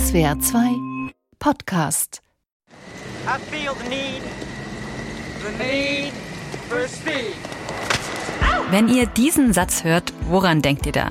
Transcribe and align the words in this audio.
SWR 0.00 0.40
2 0.40 1.12
Podcast. 1.38 2.22
I 3.26 3.38
feel 3.50 3.74
the 3.74 3.88
need, 3.88 4.22
the 5.42 5.52
need 5.62 6.12
for 6.68 6.88
speed. 6.88 7.36
Wenn 8.70 8.88
ihr 8.88 9.06
diesen 9.06 9.52
Satz 9.52 9.84
hört, 9.84 10.14
woran 10.28 10.62
denkt 10.62 10.86
ihr 10.86 10.92
da? 10.92 11.10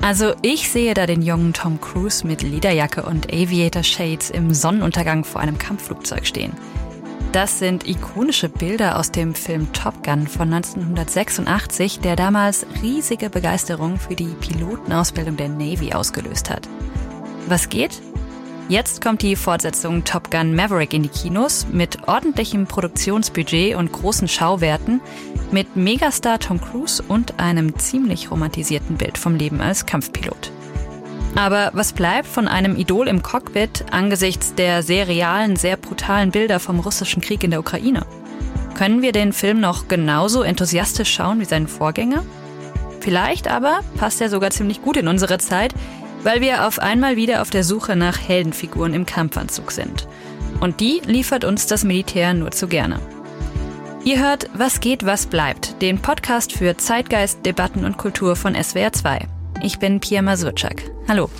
Also 0.00 0.34
ich 0.42 0.70
sehe 0.70 0.94
da 0.94 1.06
den 1.06 1.22
jungen 1.22 1.54
Tom 1.54 1.80
Cruise 1.80 2.24
mit 2.24 2.42
Lederjacke 2.42 3.02
und 3.02 3.32
Aviator 3.32 3.82
Shades 3.82 4.30
im 4.30 4.54
Sonnenuntergang 4.54 5.24
vor 5.24 5.40
einem 5.40 5.58
Kampfflugzeug 5.58 6.24
stehen. 6.24 6.52
Das 7.32 7.58
sind 7.58 7.88
ikonische 7.88 8.48
Bilder 8.48 8.98
aus 8.98 9.10
dem 9.10 9.34
Film 9.34 9.72
Top 9.72 10.04
Gun 10.04 10.28
von 10.28 10.52
1986, 10.52 11.98
der 11.98 12.14
damals 12.14 12.64
riesige 12.80 13.28
Begeisterung 13.28 13.98
für 13.98 14.14
die 14.14 14.34
Pilotenausbildung 14.40 15.36
der 15.36 15.48
Navy 15.48 15.92
ausgelöst 15.94 16.48
hat. 16.48 16.68
Was 17.46 17.68
geht? 17.68 18.00
Jetzt 18.70 19.02
kommt 19.02 19.20
die 19.20 19.36
Fortsetzung 19.36 20.04
Top 20.04 20.30
Gun 20.30 20.54
Maverick 20.54 20.94
in 20.94 21.02
die 21.02 21.10
Kinos 21.10 21.66
mit 21.70 22.08
ordentlichem 22.08 22.66
Produktionsbudget 22.66 23.76
und 23.76 23.92
großen 23.92 24.28
Schauwerten, 24.28 25.02
mit 25.50 25.76
Megastar 25.76 26.38
Tom 26.38 26.58
Cruise 26.58 27.02
und 27.06 27.38
einem 27.38 27.78
ziemlich 27.78 28.30
romantisierten 28.30 28.96
Bild 28.96 29.18
vom 29.18 29.36
Leben 29.36 29.60
als 29.60 29.84
Kampfpilot. 29.84 30.50
Aber 31.34 31.70
was 31.74 31.92
bleibt 31.92 32.26
von 32.26 32.48
einem 32.48 32.76
Idol 32.76 33.08
im 33.08 33.22
Cockpit 33.22 33.84
angesichts 33.90 34.54
der 34.54 34.82
sehr 34.82 35.06
realen, 35.06 35.56
sehr 35.56 35.76
brutalen 35.76 36.30
Bilder 36.30 36.60
vom 36.60 36.80
russischen 36.80 37.20
Krieg 37.20 37.44
in 37.44 37.50
der 37.50 37.60
Ukraine? 37.60 38.06
Können 38.74 39.02
wir 39.02 39.12
den 39.12 39.34
Film 39.34 39.60
noch 39.60 39.86
genauso 39.86 40.42
enthusiastisch 40.42 41.12
schauen 41.12 41.40
wie 41.40 41.44
seinen 41.44 41.68
Vorgänger? 41.68 42.24
Vielleicht 43.00 43.48
aber 43.48 43.80
passt 43.98 44.22
er 44.22 44.30
sogar 44.30 44.50
ziemlich 44.50 44.80
gut 44.80 44.96
in 44.96 45.08
unsere 45.08 45.36
Zeit, 45.36 45.74
weil 46.24 46.40
wir 46.40 46.66
auf 46.66 46.80
einmal 46.80 47.16
wieder 47.16 47.42
auf 47.42 47.50
der 47.50 47.62
Suche 47.62 47.94
nach 47.94 48.18
Heldenfiguren 48.18 48.94
im 48.94 49.06
Kampfanzug 49.06 49.70
sind. 49.70 50.08
Und 50.60 50.80
die 50.80 51.00
liefert 51.04 51.44
uns 51.44 51.66
das 51.66 51.84
Militär 51.84 52.34
nur 52.34 52.50
zu 52.50 52.66
gerne. 52.66 52.98
Ihr 54.04 54.18
hört 54.18 54.50
Was 54.54 54.80
geht, 54.80 55.06
was 55.06 55.26
bleibt, 55.26 55.80
den 55.80 56.00
Podcast 56.00 56.52
für 56.52 56.76
Zeitgeist, 56.76 57.46
Debatten 57.46 57.84
und 57.84 57.96
Kultur 57.96 58.36
von 58.36 58.54
SWR 58.54 58.92
2. 58.92 59.28
Ich 59.62 59.78
bin 59.78 60.00
Pia 60.00 60.22
Masurczak. 60.22 60.82
Hallo. 61.08 61.30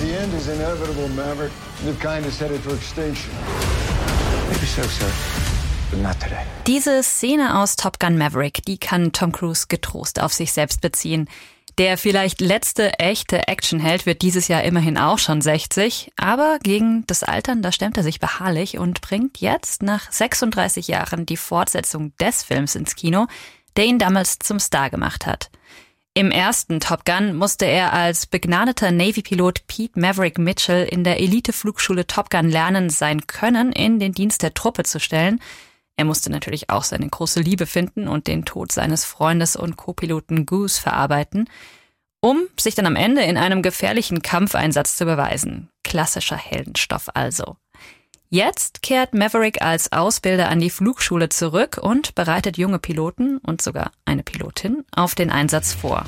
The 0.00 0.12
end 0.12 0.34
is 0.34 0.48
inevitable, 0.48 1.08
Maverick. 1.14 1.52
The 1.84 1.92
kind 2.00 2.26
is 2.26 2.40
headed 2.40 2.60
for 2.62 2.74
extinction. 2.74 3.30
Maybe 4.50 4.66
so, 4.66 4.82
sir. 4.82 5.06
Diese 6.66 7.02
Szene 7.02 7.58
aus 7.58 7.76
Top 7.76 7.98
Gun 7.98 8.18
Maverick, 8.18 8.62
die 8.66 8.76
kann 8.76 9.12
Tom 9.12 9.32
Cruise 9.32 9.66
getrost 9.68 10.20
auf 10.20 10.34
sich 10.34 10.52
selbst 10.52 10.82
beziehen. 10.82 11.28
Der 11.78 11.96
vielleicht 11.96 12.40
letzte 12.40 12.98
echte 12.98 13.46
Actionheld 13.46 14.04
wird 14.04 14.22
dieses 14.22 14.48
Jahr 14.48 14.64
immerhin 14.64 14.98
auch 14.98 15.20
schon 15.20 15.40
60, 15.40 16.10
aber 16.16 16.58
gegen 16.60 17.04
das 17.06 17.22
Altern, 17.22 17.62
da 17.62 17.70
stemmt 17.70 17.96
er 17.96 18.02
sich 18.02 18.18
beharrlich 18.18 18.78
und 18.78 19.00
bringt 19.00 19.40
jetzt 19.40 19.84
nach 19.84 20.10
36 20.10 20.88
Jahren 20.88 21.24
die 21.24 21.36
Fortsetzung 21.36 22.16
des 22.16 22.42
Films 22.42 22.74
ins 22.74 22.96
Kino, 22.96 23.28
der 23.76 23.84
ihn 23.84 24.00
damals 24.00 24.40
zum 24.40 24.58
Star 24.58 24.90
gemacht 24.90 25.24
hat. 25.24 25.50
Im 26.14 26.32
ersten 26.32 26.80
Top 26.80 27.04
Gun 27.04 27.36
musste 27.36 27.66
er 27.66 27.92
als 27.92 28.26
begnadeter 28.26 28.90
Navy-Pilot 28.90 29.68
Pete 29.68 30.00
Maverick 30.00 30.38
Mitchell 30.38 30.84
in 30.84 31.04
der 31.04 31.20
Elite-Flugschule 31.20 32.08
Top 32.08 32.28
Gun 32.28 32.50
lernen, 32.50 32.90
sein 32.90 33.28
Können 33.28 33.70
in 33.70 34.00
den 34.00 34.10
Dienst 34.10 34.42
der 34.42 34.52
Truppe 34.52 34.82
zu 34.82 34.98
stellen– 34.98 35.40
er 35.98 36.04
musste 36.04 36.30
natürlich 36.30 36.70
auch 36.70 36.84
seine 36.84 37.08
große 37.08 37.40
Liebe 37.40 37.66
finden 37.66 38.06
und 38.06 38.28
den 38.28 38.44
Tod 38.44 38.70
seines 38.70 39.04
Freundes 39.04 39.56
und 39.56 39.76
Co-Piloten 39.76 40.46
Goose 40.46 40.80
verarbeiten, 40.80 41.50
um 42.20 42.42
sich 42.58 42.76
dann 42.76 42.86
am 42.86 42.94
Ende 42.94 43.22
in 43.22 43.36
einem 43.36 43.62
gefährlichen 43.62 44.22
Kampfeinsatz 44.22 44.96
zu 44.96 45.06
beweisen. 45.06 45.70
Klassischer 45.82 46.36
Heldenstoff 46.36 47.08
also. 47.14 47.56
Jetzt 48.30 48.82
kehrt 48.82 49.12
Maverick 49.12 49.60
als 49.60 49.90
Ausbilder 49.90 50.48
an 50.48 50.60
die 50.60 50.70
Flugschule 50.70 51.30
zurück 51.30 51.78
und 51.82 52.14
bereitet 52.14 52.58
junge 52.58 52.78
Piloten 52.78 53.38
und 53.38 53.60
sogar 53.60 53.90
eine 54.04 54.22
Pilotin 54.22 54.84
auf 54.92 55.16
den 55.16 55.30
Einsatz 55.30 55.72
vor. 55.72 56.04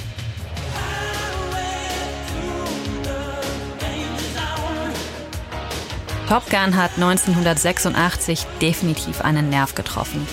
Top 6.31 6.49
Gun 6.49 6.77
hat 6.77 6.93
1986 6.95 8.47
definitiv 8.63 9.21
einen 9.21 9.49
Nerv 9.51 9.75
getroffen. 9.75 10.29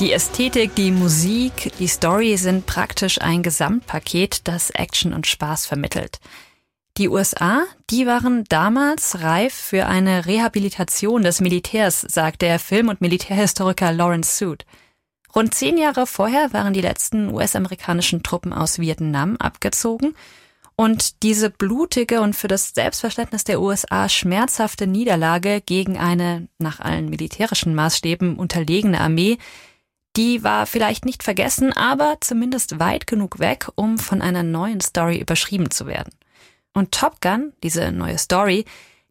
Die 0.00 0.10
Ästhetik, 0.12 0.74
die 0.74 0.90
Musik, 0.90 1.70
die 1.78 1.86
Story 1.86 2.36
sind 2.36 2.66
praktisch 2.66 3.20
ein 3.20 3.44
Gesamtpaket, 3.44 4.48
das 4.48 4.70
Action 4.70 5.12
und 5.14 5.28
Spaß 5.28 5.66
vermittelt. 5.66 6.18
Die 6.96 7.08
USA, 7.08 7.62
die 7.90 8.08
waren 8.08 8.42
damals 8.48 9.22
reif 9.22 9.54
für 9.54 9.86
eine 9.86 10.26
Rehabilitation 10.26 11.22
des 11.22 11.40
Militärs, 11.40 12.00
sagt 12.00 12.42
der 12.42 12.58
Film- 12.58 12.88
und 12.88 13.00
Militärhistoriker 13.00 13.92
Lawrence 13.92 14.38
Suit. 14.38 14.66
Rund 15.32 15.54
zehn 15.54 15.78
Jahre 15.78 16.08
vorher 16.08 16.52
waren 16.54 16.72
die 16.72 16.80
letzten 16.80 17.32
US-amerikanischen 17.32 18.24
Truppen 18.24 18.52
aus 18.52 18.80
Vietnam 18.80 19.36
abgezogen 19.36 20.16
und 20.76 21.22
diese 21.22 21.48
blutige 21.48 22.20
und 22.20 22.36
für 22.36 22.48
das 22.48 22.70
Selbstverständnis 22.74 23.44
der 23.44 23.60
USA 23.60 24.08
schmerzhafte 24.08 24.86
Niederlage 24.86 25.62
gegen 25.62 25.96
eine 25.96 26.48
nach 26.58 26.80
allen 26.80 27.08
militärischen 27.08 27.74
Maßstäben 27.74 28.36
unterlegene 28.36 29.00
Armee, 29.00 29.38
die 30.16 30.44
war 30.44 30.66
vielleicht 30.66 31.04
nicht 31.04 31.22
vergessen, 31.22 31.72
aber 31.72 32.18
zumindest 32.20 32.78
weit 32.78 33.06
genug 33.06 33.38
weg, 33.38 33.68
um 33.74 33.98
von 33.98 34.22
einer 34.22 34.42
neuen 34.42 34.80
Story 34.80 35.18
überschrieben 35.18 35.70
zu 35.70 35.86
werden. 35.86 36.12
Und 36.74 36.92
Top 36.92 37.20
Gun, 37.20 37.52
diese 37.62 37.90
neue 37.90 38.18
Story, 38.18 38.66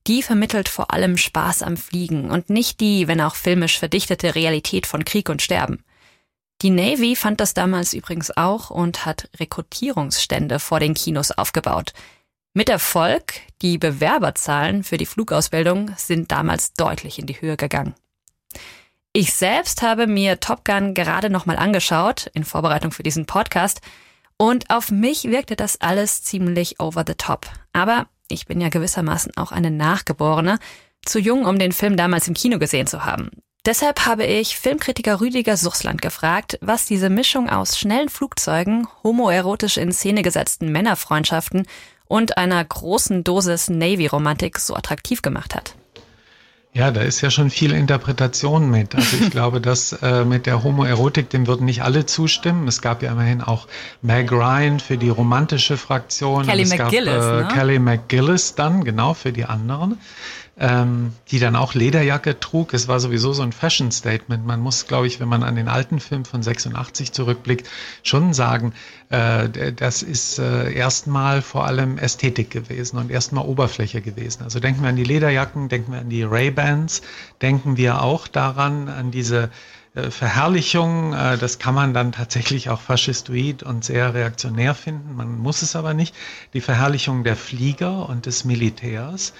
die 0.07 0.21
vermittelt 0.21 0.69
vor 0.69 0.93
allem 0.93 1.17
Spaß 1.17 1.63
am 1.63 1.77
Fliegen 1.77 2.29
und 2.29 2.49
nicht 2.51 2.79
die, 2.79 3.07
wenn 3.07 3.21
auch 3.21 3.35
filmisch 3.35 3.79
verdichtete 3.79 4.35
Realität 4.35 4.85
von 4.85 5.03
Krieg 5.03 5.29
und 5.29 5.41
Sterben. 5.41 5.83
Die 6.61 6.69
Navy 6.69 7.15
fand 7.15 7.41
das 7.41 7.53
damals 7.53 7.93
übrigens 7.93 8.35
auch 8.35 8.69
und 8.69 9.05
hat 9.05 9.29
Rekrutierungsstände 9.39 10.59
vor 10.59 10.79
den 10.79 10.93
Kinos 10.93 11.31
aufgebaut. 11.31 11.93
Mit 12.53 12.69
Erfolg, 12.69 13.41
die 13.61 13.77
Bewerberzahlen 13.77 14.83
für 14.83 14.97
die 14.97 15.05
Flugausbildung 15.05 15.91
sind 15.97 16.31
damals 16.31 16.73
deutlich 16.73 17.19
in 17.19 17.25
die 17.25 17.41
Höhe 17.41 17.57
gegangen. 17.57 17.95
Ich 19.11 19.33
selbst 19.33 19.81
habe 19.81 20.07
mir 20.07 20.39
Top 20.39 20.63
Gun 20.63 20.93
gerade 20.93 21.29
nochmal 21.29 21.57
angeschaut, 21.57 22.29
in 22.33 22.43
Vorbereitung 22.43 22.91
für 22.91 23.03
diesen 23.03 23.25
Podcast, 23.25 23.81
und 24.37 24.69
auf 24.69 24.91
mich 24.91 25.25
wirkte 25.25 25.55
das 25.55 25.79
alles 25.79 26.23
ziemlich 26.23 26.79
over 26.79 27.03
the 27.07 27.15
top. 27.15 27.47
Aber 27.73 28.07
ich 28.27 28.45
bin 28.45 28.59
ja 28.59 28.69
gewissermaßen 28.69 29.35
auch 29.37 29.51
eine 29.51 29.71
Nachgeborene, 29.71 30.59
zu 31.05 31.19
jung, 31.19 31.45
um 31.45 31.59
den 31.59 31.71
Film 31.71 31.95
damals 31.95 32.27
im 32.27 32.33
Kino 32.33 32.57
gesehen 32.57 32.87
zu 32.87 33.05
haben. 33.05 33.29
Deshalb 33.65 34.05
habe 34.05 34.25
ich 34.25 34.59
Filmkritiker 34.59 35.21
Rüdiger 35.21 35.57
Suchsland 35.57 35.99
gefragt, 35.99 36.59
was 36.61 36.85
diese 36.85 37.09
Mischung 37.09 37.49
aus 37.49 37.79
schnellen 37.79 38.09
Flugzeugen, 38.09 38.87
homoerotisch 39.03 39.77
in 39.77 39.91
Szene 39.91 40.21
gesetzten 40.21 40.71
Männerfreundschaften 40.71 41.65
und 42.07 42.37
einer 42.37 42.63
großen 42.63 43.23
Dosis 43.23 43.71
Navy-Romantik 43.71 44.59
so 44.59 44.75
attraktiv 44.75 45.23
gemacht 45.23 45.55
hat. 45.55 45.73
Ja, 46.73 46.91
da 46.91 47.01
ist 47.01 47.21
ja 47.21 47.31
schon 47.31 47.49
viel 47.49 47.73
Interpretation 47.73 48.69
mit. 48.69 48.93
Also 48.93 49.17
ich 49.17 49.29
glaube, 49.31 49.61
dass 49.61 49.93
äh, 49.93 50.25
mit 50.25 50.45
der 50.45 50.63
Homoerotik, 50.63 51.31
dem 51.31 51.47
würden 51.47 51.65
nicht 51.65 51.81
alle 51.81 52.05
zustimmen. 52.05 52.67
Es 52.67 52.81
gab 52.81 53.01
ja 53.01 53.13
immerhin 53.13 53.41
auch 53.41 53.67
Meg 54.03 54.31
Ryan 54.31 54.79
für 54.79 54.97
die 54.97 55.09
romantische 55.09 55.77
Fraktion. 55.77 56.45
Kelly 56.45 56.63
es 56.63 56.77
McGillis, 56.77 57.13
gab, 57.13 57.33
äh, 57.33 57.43
ne? 57.43 57.47
Kelly 57.51 57.79
McGillis 57.79 58.53
dann, 58.53 58.83
genau, 58.83 59.15
für 59.15 59.31
die 59.31 59.45
anderen 59.45 59.97
ähm, 60.57 61.13
die 61.29 61.39
dann 61.39 61.55
auch 61.55 61.73
Lederjacke 61.73 62.39
trug. 62.39 62.73
Es 62.73 62.87
war 62.87 62.99
sowieso 62.99 63.33
so 63.33 63.43
ein 63.43 63.51
Fashion-Statement. 63.51 64.45
Man 64.45 64.61
muss, 64.61 64.87
glaube 64.87 65.07
ich, 65.07 65.19
wenn 65.19 65.27
man 65.27 65.43
an 65.43 65.55
den 65.55 65.67
alten 65.67 65.99
Film 65.99 66.23
von 66.23 66.41
86 66.41 67.11
zurückblickt, 67.11 67.69
schon 68.03 68.33
sagen, 68.33 68.73
äh, 69.09 69.73
das 69.73 70.01
ist 70.01 70.39
äh, 70.39 70.73
erstmal 70.73 71.41
vor 71.41 71.65
allem 71.65 71.97
Ästhetik 71.97 72.51
gewesen 72.51 72.97
und 72.97 73.11
erstmal 73.11 73.45
Oberfläche 73.45 74.01
gewesen. 74.01 74.43
Also 74.43 74.59
denken 74.59 74.81
wir 74.81 74.89
an 74.89 74.95
die 74.95 75.03
Lederjacken, 75.03 75.67
denken 75.67 75.91
wir 75.91 75.99
an 75.99 76.09
die 76.09 76.23
Ray-Bans, 76.23 77.01
denken 77.41 77.75
wir 77.75 78.01
auch 78.01 78.27
daran, 78.27 78.87
an 78.87 79.11
diese 79.11 79.49
äh, 79.93 80.09
Verherrlichung, 80.09 81.13
äh, 81.13 81.37
das 81.37 81.59
kann 81.59 81.75
man 81.75 81.93
dann 81.93 82.13
tatsächlich 82.13 82.69
auch 82.69 82.79
faschistoid 82.79 83.63
und 83.63 83.83
sehr 83.83 84.13
reaktionär 84.13 84.73
finden. 84.73 85.15
Man 85.15 85.37
muss 85.37 85.61
es 85.61 85.75
aber 85.75 85.93
nicht. 85.93 86.15
Die 86.53 86.61
Verherrlichung 86.61 87.25
der 87.25 87.35
Flieger 87.35 88.07
und 88.07 88.25
des 88.25 88.45
Militärs. 88.45 89.33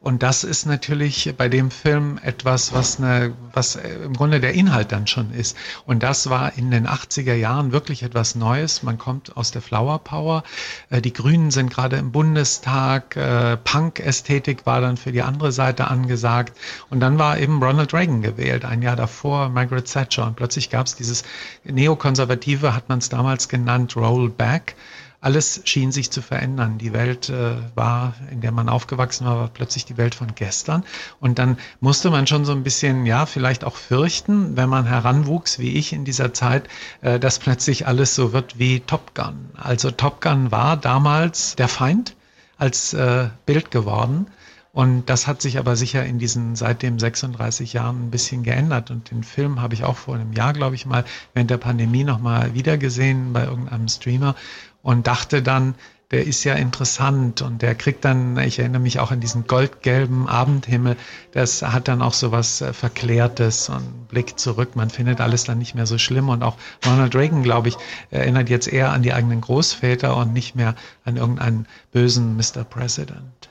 Und 0.00 0.22
das 0.22 0.44
ist 0.44 0.64
natürlich 0.64 1.34
bei 1.36 1.48
dem 1.48 1.72
Film 1.72 2.20
etwas, 2.22 2.72
was, 2.72 2.98
eine, 2.98 3.34
was 3.52 3.74
im 3.74 4.14
Grunde 4.14 4.38
der 4.38 4.54
Inhalt 4.54 4.92
dann 4.92 5.08
schon 5.08 5.32
ist. 5.32 5.56
Und 5.86 6.04
das 6.04 6.30
war 6.30 6.56
in 6.56 6.70
den 6.70 6.86
80er 6.86 7.34
Jahren 7.34 7.72
wirklich 7.72 8.04
etwas 8.04 8.36
Neues. 8.36 8.84
Man 8.84 8.96
kommt 8.96 9.36
aus 9.36 9.50
der 9.50 9.60
Flower 9.60 9.98
Power. 9.98 10.44
Äh, 10.90 11.02
die 11.02 11.12
Grünen 11.12 11.50
sind 11.50 11.70
gerade 11.70 11.96
im 11.96 12.12
Bundestag. 12.12 13.16
Äh, 13.16 13.56
Punk-Ästhetik 13.56 14.66
war 14.66 14.80
dann 14.80 14.96
für 14.96 15.10
die 15.10 15.22
andere 15.22 15.50
Seite 15.50 15.88
angesagt. 15.88 16.56
Und 16.90 17.00
dann 17.00 17.18
war 17.18 17.38
eben 17.38 17.60
Ronald 17.60 17.92
Reagan 17.92 18.22
gewählt, 18.22 18.64
ein 18.64 18.82
Jahr 18.82 18.96
davor 18.96 19.48
Margaret 19.48 19.92
Thatcher. 19.92 20.28
Und 20.28 20.36
plötzlich 20.36 20.70
gab 20.70 20.86
es 20.86 20.94
dieses 20.94 21.24
Neokonservative, 21.64 22.72
hat 22.72 22.88
man 22.88 23.00
es 23.00 23.08
damals 23.08 23.48
genannt, 23.48 23.96
Rollback 23.96 24.76
alles 25.20 25.62
schien 25.64 25.90
sich 25.90 26.10
zu 26.10 26.22
verändern. 26.22 26.78
Die 26.78 26.92
Welt 26.92 27.28
äh, 27.28 27.56
war, 27.74 28.14
in 28.30 28.40
der 28.40 28.52
man 28.52 28.68
aufgewachsen 28.68 29.26
war, 29.26 29.36
war 29.36 29.48
plötzlich 29.48 29.84
die 29.84 29.96
Welt 29.96 30.14
von 30.14 30.34
gestern. 30.34 30.84
Und 31.18 31.38
dann 31.38 31.58
musste 31.80 32.10
man 32.10 32.26
schon 32.26 32.44
so 32.44 32.52
ein 32.52 32.62
bisschen, 32.62 33.04
ja, 33.04 33.26
vielleicht 33.26 33.64
auch 33.64 33.76
fürchten, 33.76 34.56
wenn 34.56 34.68
man 34.68 34.86
heranwuchs, 34.86 35.58
wie 35.58 35.74
ich 35.76 35.92
in 35.92 36.04
dieser 36.04 36.32
Zeit, 36.34 36.68
äh, 37.00 37.18
dass 37.18 37.40
plötzlich 37.40 37.86
alles 37.86 38.14
so 38.14 38.32
wird 38.32 38.58
wie 38.58 38.80
Top 38.80 39.14
Gun. 39.14 39.50
Also 39.56 39.90
Top 39.90 40.20
Gun 40.20 40.52
war 40.52 40.76
damals 40.76 41.56
der 41.56 41.68
Feind 41.68 42.14
als 42.56 42.92
äh, 42.92 43.28
Bild 43.44 43.70
geworden. 43.70 44.26
Und 44.72 45.06
das 45.06 45.26
hat 45.26 45.42
sich 45.42 45.58
aber 45.58 45.74
sicher 45.74 46.04
in 46.04 46.20
diesen 46.20 46.54
seitdem 46.54 47.00
36 47.00 47.72
Jahren 47.72 48.06
ein 48.06 48.10
bisschen 48.12 48.44
geändert. 48.44 48.92
Und 48.92 49.10
den 49.10 49.24
Film 49.24 49.60
habe 49.60 49.74
ich 49.74 49.82
auch 49.82 49.96
vor 49.96 50.14
einem 50.14 50.32
Jahr, 50.32 50.52
glaube 50.52 50.76
ich 50.76 50.86
mal, 50.86 51.04
während 51.34 51.50
der 51.50 51.56
Pandemie 51.56 52.04
nochmal 52.04 52.54
wiedergesehen 52.54 53.32
bei 53.32 53.44
irgendeinem 53.44 53.88
Streamer 53.88 54.36
und 54.82 55.06
dachte 55.06 55.42
dann, 55.42 55.74
der 56.10 56.26
ist 56.26 56.44
ja 56.44 56.54
interessant 56.54 57.42
und 57.42 57.60
der 57.60 57.74
kriegt 57.74 58.04
dann, 58.04 58.38
ich 58.38 58.58
erinnere 58.58 58.80
mich 58.80 58.98
auch 58.98 59.10
an 59.10 59.20
diesen 59.20 59.46
goldgelben 59.46 60.26
Abendhimmel, 60.26 60.96
das 61.32 61.60
hat 61.60 61.86
dann 61.86 62.00
auch 62.00 62.14
so 62.14 62.32
was 62.32 62.62
äh, 62.62 62.72
Verklärtes 62.72 63.68
und 63.68 64.08
Blick 64.08 64.38
zurück. 64.38 64.74
Man 64.74 64.88
findet 64.88 65.20
alles 65.20 65.44
dann 65.44 65.58
nicht 65.58 65.74
mehr 65.74 65.86
so 65.86 65.98
schlimm 65.98 66.30
und 66.30 66.42
auch 66.42 66.56
Ronald 66.86 67.14
Reagan, 67.14 67.42
glaube 67.42 67.68
ich, 67.68 67.76
erinnert 68.10 68.48
jetzt 68.48 68.68
eher 68.68 68.90
an 68.90 69.02
die 69.02 69.12
eigenen 69.12 69.42
Großväter 69.42 70.16
und 70.16 70.32
nicht 70.32 70.56
mehr 70.56 70.74
an 71.04 71.18
irgendeinen 71.18 71.66
bösen 71.92 72.36
Mr. 72.36 72.64
President. 72.64 73.50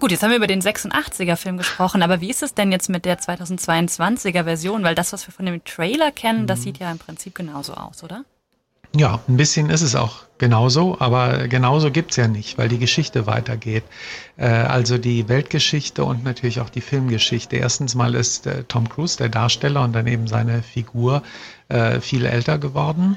Gut, 0.00 0.10
jetzt 0.10 0.22
haben 0.22 0.30
wir 0.30 0.36
über 0.36 0.46
den 0.46 0.60
86er-Film 0.60 1.56
gesprochen, 1.56 2.02
aber 2.02 2.20
wie 2.20 2.30
ist 2.30 2.42
es 2.42 2.52
denn 2.52 2.70
jetzt 2.70 2.90
mit 2.90 3.06
der 3.06 3.18
2022er 3.18 4.44
Version? 4.44 4.82
Weil 4.82 4.94
das, 4.94 5.14
was 5.14 5.26
wir 5.26 5.32
von 5.32 5.46
dem 5.46 5.64
Trailer 5.64 6.10
kennen, 6.10 6.46
das 6.46 6.60
mhm. 6.60 6.62
sieht 6.64 6.78
ja 6.78 6.90
im 6.90 6.98
Prinzip 6.98 7.34
genauso 7.34 7.74
aus, 7.74 8.02
oder? 8.02 8.24
Ja, 8.96 9.18
ein 9.26 9.36
bisschen 9.36 9.70
ist 9.70 9.82
es 9.82 9.96
auch 9.96 10.22
genauso, 10.38 10.96
aber 11.00 11.48
genauso 11.48 11.90
gibt's 11.90 12.14
ja 12.14 12.28
nicht, 12.28 12.58
weil 12.58 12.68
die 12.68 12.78
Geschichte 12.78 13.26
weitergeht. 13.26 13.82
Äh, 14.36 14.46
also 14.46 14.98
die 14.98 15.28
Weltgeschichte 15.28 16.04
und 16.04 16.22
natürlich 16.22 16.60
auch 16.60 16.70
die 16.70 16.80
Filmgeschichte. 16.80 17.56
Erstens 17.56 17.96
mal 17.96 18.14
ist 18.14 18.46
äh, 18.46 18.62
Tom 18.62 18.88
Cruise, 18.88 19.16
der 19.16 19.30
Darsteller 19.30 19.82
und 19.82 19.94
daneben 19.94 20.28
seine 20.28 20.62
Figur, 20.62 21.24
äh, 21.68 22.00
viel 22.00 22.24
älter 22.24 22.58
geworden 22.58 23.16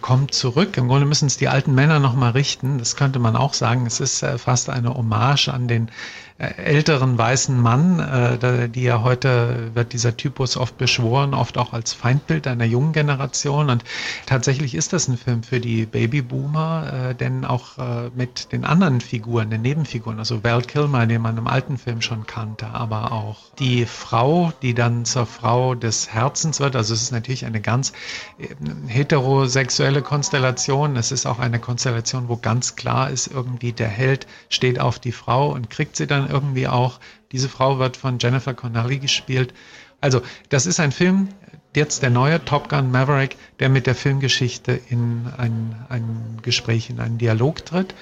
kommt 0.00 0.32
zurück. 0.32 0.78
Im 0.78 0.88
Grunde 0.88 1.04
müssen 1.04 1.26
es 1.26 1.36
die 1.36 1.48
alten 1.48 1.74
Männer 1.74 1.98
nochmal 1.98 2.30
richten. 2.30 2.78
Das 2.78 2.96
könnte 2.96 3.18
man 3.18 3.36
auch 3.36 3.52
sagen. 3.52 3.84
Es 3.84 4.00
ist 4.00 4.24
fast 4.38 4.70
eine 4.70 4.94
Hommage 4.94 5.48
an 5.48 5.68
den 5.68 5.90
älteren 6.38 7.16
weißen 7.16 7.60
Mann, 7.60 8.00
äh, 8.00 8.68
die 8.68 8.82
ja 8.82 9.02
heute 9.02 9.70
wird 9.74 9.92
dieser 9.92 10.16
Typus 10.16 10.56
oft 10.56 10.76
beschworen, 10.76 11.32
oft 11.32 11.56
auch 11.58 11.72
als 11.72 11.92
Feindbild 11.92 12.48
einer 12.48 12.64
jungen 12.64 12.92
Generation. 12.92 13.70
Und 13.70 13.84
tatsächlich 14.26 14.74
ist 14.74 14.92
das 14.92 15.06
ein 15.06 15.16
Film 15.16 15.44
für 15.44 15.60
die 15.60 15.86
Babyboomer, 15.86 17.10
äh, 17.10 17.14
denn 17.14 17.44
auch 17.44 17.78
äh, 17.78 18.10
mit 18.16 18.50
den 18.50 18.64
anderen 18.64 19.00
Figuren, 19.00 19.50
den 19.50 19.62
Nebenfiguren, 19.62 20.18
also 20.18 20.42
Val 20.42 20.62
Kilmer, 20.62 21.06
den 21.06 21.22
man 21.22 21.38
im 21.38 21.46
alten 21.46 21.78
Film 21.78 22.02
schon 22.02 22.26
kannte, 22.26 22.66
aber 22.66 23.12
auch 23.12 23.38
die 23.60 23.86
Frau, 23.86 24.52
die 24.60 24.74
dann 24.74 25.04
zur 25.04 25.26
Frau 25.26 25.76
des 25.76 26.12
Herzens 26.12 26.58
wird. 26.58 26.74
Also 26.74 26.94
es 26.94 27.02
ist 27.02 27.12
natürlich 27.12 27.46
eine 27.46 27.60
ganz 27.60 27.92
äh, 28.38 28.48
heterosexuelle 28.88 30.02
Konstellation. 30.02 30.96
Es 30.96 31.12
ist 31.12 31.26
auch 31.26 31.38
eine 31.38 31.60
Konstellation, 31.60 32.28
wo 32.28 32.36
ganz 32.36 32.74
klar 32.74 33.10
ist, 33.10 33.28
irgendwie 33.28 33.72
der 33.72 33.88
Held 33.88 34.26
steht 34.48 34.80
auf 34.80 34.98
die 34.98 35.12
Frau 35.12 35.52
und 35.52 35.70
kriegt 35.70 35.94
sie 35.94 36.08
dann 36.08 36.23
dann 36.24 36.32
irgendwie 36.32 36.68
auch, 36.68 37.00
diese 37.32 37.48
Frau 37.48 37.78
wird 37.78 37.96
von 37.96 38.18
Jennifer 38.18 38.54
Connelly 38.54 38.98
gespielt. 38.98 39.54
Also, 40.00 40.22
das 40.48 40.66
ist 40.66 40.80
ein 40.80 40.92
Film, 40.92 41.28
jetzt 41.74 42.02
der 42.02 42.10
neue 42.10 42.44
Top 42.44 42.68
Gun 42.68 42.90
Maverick, 42.90 43.36
der 43.60 43.68
mit 43.68 43.86
der 43.86 43.94
Filmgeschichte 43.94 44.78
in 44.88 45.26
ein, 45.36 45.74
ein 45.88 46.38
Gespräch, 46.42 46.90
in 46.90 47.00
einen 47.00 47.18
Dialog 47.18 47.64
tritt 47.64 47.94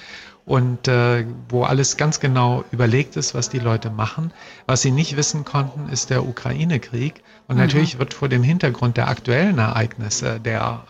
und 0.45 0.87
äh, 0.87 1.25
wo 1.49 1.63
alles 1.63 1.95
ganz 1.95 2.19
genau 2.19 2.65
überlegt 2.71 3.15
ist, 3.15 3.33
was 3.33 3.49
die 3.49 3.59
Leute 3.59 3.89
machen. 3.89 4.33
Was 4.65 4.81
sie 4.81 4.91
nicht 4.91 5.15
wissen 5.15 5.45
konnten, 5.45 5.89
ist 5.89 6.09
der 6.09 6.25
Ukraine-Krieg. 6.25 7.23
Und 7.47 7.55
mhm. 7.55 7.61
natürlich 7.61 7.97
wird 7.97 8.13
vor 8.13 8.27
dem 8.27 8.43
Hintergrund 8.43 8.97
der 8.97 9.07
aktuellen 9.07 9.57
Ereignisse, 9.57 10.39
der 10.39 10.83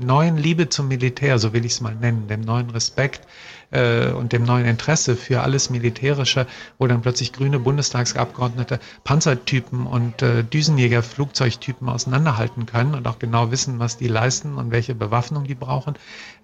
neuen 0.00 0.36
Liebe 0.36 0.68
zum 0.68 0.88
Militär, 0.88 1.38
so 1.38 1.52
will 1.52 1.64
ich 1.64 1.72
es 1.72 1.80
mal 1.80 1.94
nennen, 1.94 2.28
dem 2.28 2.40
neuen 2.40 2.70
Respekt 2.70 3.26
äh, 3.70 4.08
und 4.10 4.32
dem 4.32 4.44
neuen 4.44 4.66
Interesse 4.66 5.16
für 5.16 5.42
alles 5.42 5.70
Militärische, 5.70 6.46
wo 6.78 6.86
dann 6.86 7.02
plötzlich 7.02 7.32
grüne 7.32 7.58
Bundestagsabgeordnete 7.58 8.80
Panzertypen 9.04 9.86
und 9.86 10.22
äh, 10.22 10.42
Düsenjäger 10.42 11.02
Flugzeugtypen 11.02 11.88
auseinanderhalten 11.88 12.66
können 12.66 12.94
und 12.94 13.06
auch 13.06 13.18
genau 13.18 13.50
wissen, 13.50 13.78
was 13.78 13.96
die 13.96 14.08
leisten 14.08 14.56
und 14.56 14.70
welche 14.70 14.94
Bewaffnung 14.94 15.44
die 15.44 15.54
brauchen. 15.54 15.94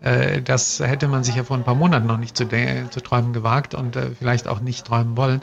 Äh, 0.01 0.43
das 0.43 0.81
hätte 0.81 1.09
man 1.09 1.25
sich 1.25 1.37
ja 1.37 1.45
vor 1.45 1.57
ein 1.57 1.65
paar 1.65 1.75
Monaten 1.75 2.07
noch 2.07 2.19
nicht 2.19 2.37
zu, 2.37 2.47
zu 2.47 3.01
träumen 3.01 3.33
gewagt 3.33 3.75
und 3.75 3.97
äh, 3.97 4.11
vielleicht 4.19 4.49
auch 4.49 4.61
nicht 4.61 4.87
träumen 4.87 5.17
wollen. 5.17 5.43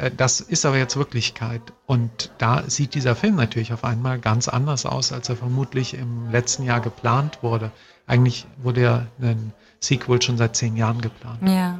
Äh, 0.00 0.10
das 0.16 0.40
ist 0.40 0.64
aber 0.64 0.78
jetzt 0.78 0.96
Wirklichkeit. 0.96 1.60
Und 1.86 2.32
da 2.38 2.64
sieht 2.66 2.94
dieser 2.94 3.14
Film 3.14 3.36
natürlich 3.36 3.72
auf 3.72 3.84
einmal 3.84 4.18
ganz 4.18 4.48
anders 4.48 4.86
aus, 4.86 5.12
als 5.12 5.28
er 5.28 5.36
vermutlich 5.36 5.94
im 5.94 6.30
letzten 6.30 6.64
Jahr 6.64 6.80
geplant 6.80 7.42
wurde. 7.42 7.70
Eigentlich 8.06 8.46
wurde 8.62 8.80
ja 8.80 9.06
ein 9.20 9.52
Sequel 9.78 10.20
schon 10.20 10.36
seit 10.36 10.56
zehn 10.56 10.76
Jahren 10.76 11.00
geplant. 11.00 11.40
Ja. 11.46 11.78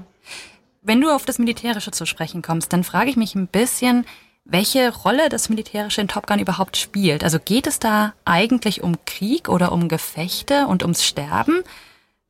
Wenn 0.82 1.00
du 1.00 1.10
auf 1.14 1.26
das 1.26 1.38
Militärische 1.38 1.90
zu 1.90 2.06
sprechen 2.06 2.42
kommst, 2.42 2.72
dann 2.72 2.84
frage 2.84 3.10
ich 3.10 3.16
mich 3.16 3.34
ein 3.34 3.48
bisschen, 3.48 4.06
welche 4.44 4.94
Rolle 4.94 5.28
das 5.28 5.48
Militärische 5.48 6.00
in 6.00 6.08
Top 6.08 6.26
Gun 6.26 6.38
überhaupt 6.38 6.76
spielt. 6.76 7.22
Also 7.24 7.38
geht 7.38 7.66
es 7.66 7.78
da 7.78 8.14
eigentlich 8.24 8.82
um 8.82 8.96
Krieg 9.04 9.48
oder 9.48 9.72
um 9.72 9.88
Gefechte 9.88 10.66
und 10.66 10.82
ums 10.82 11.04
Sterben? 11.04 11.62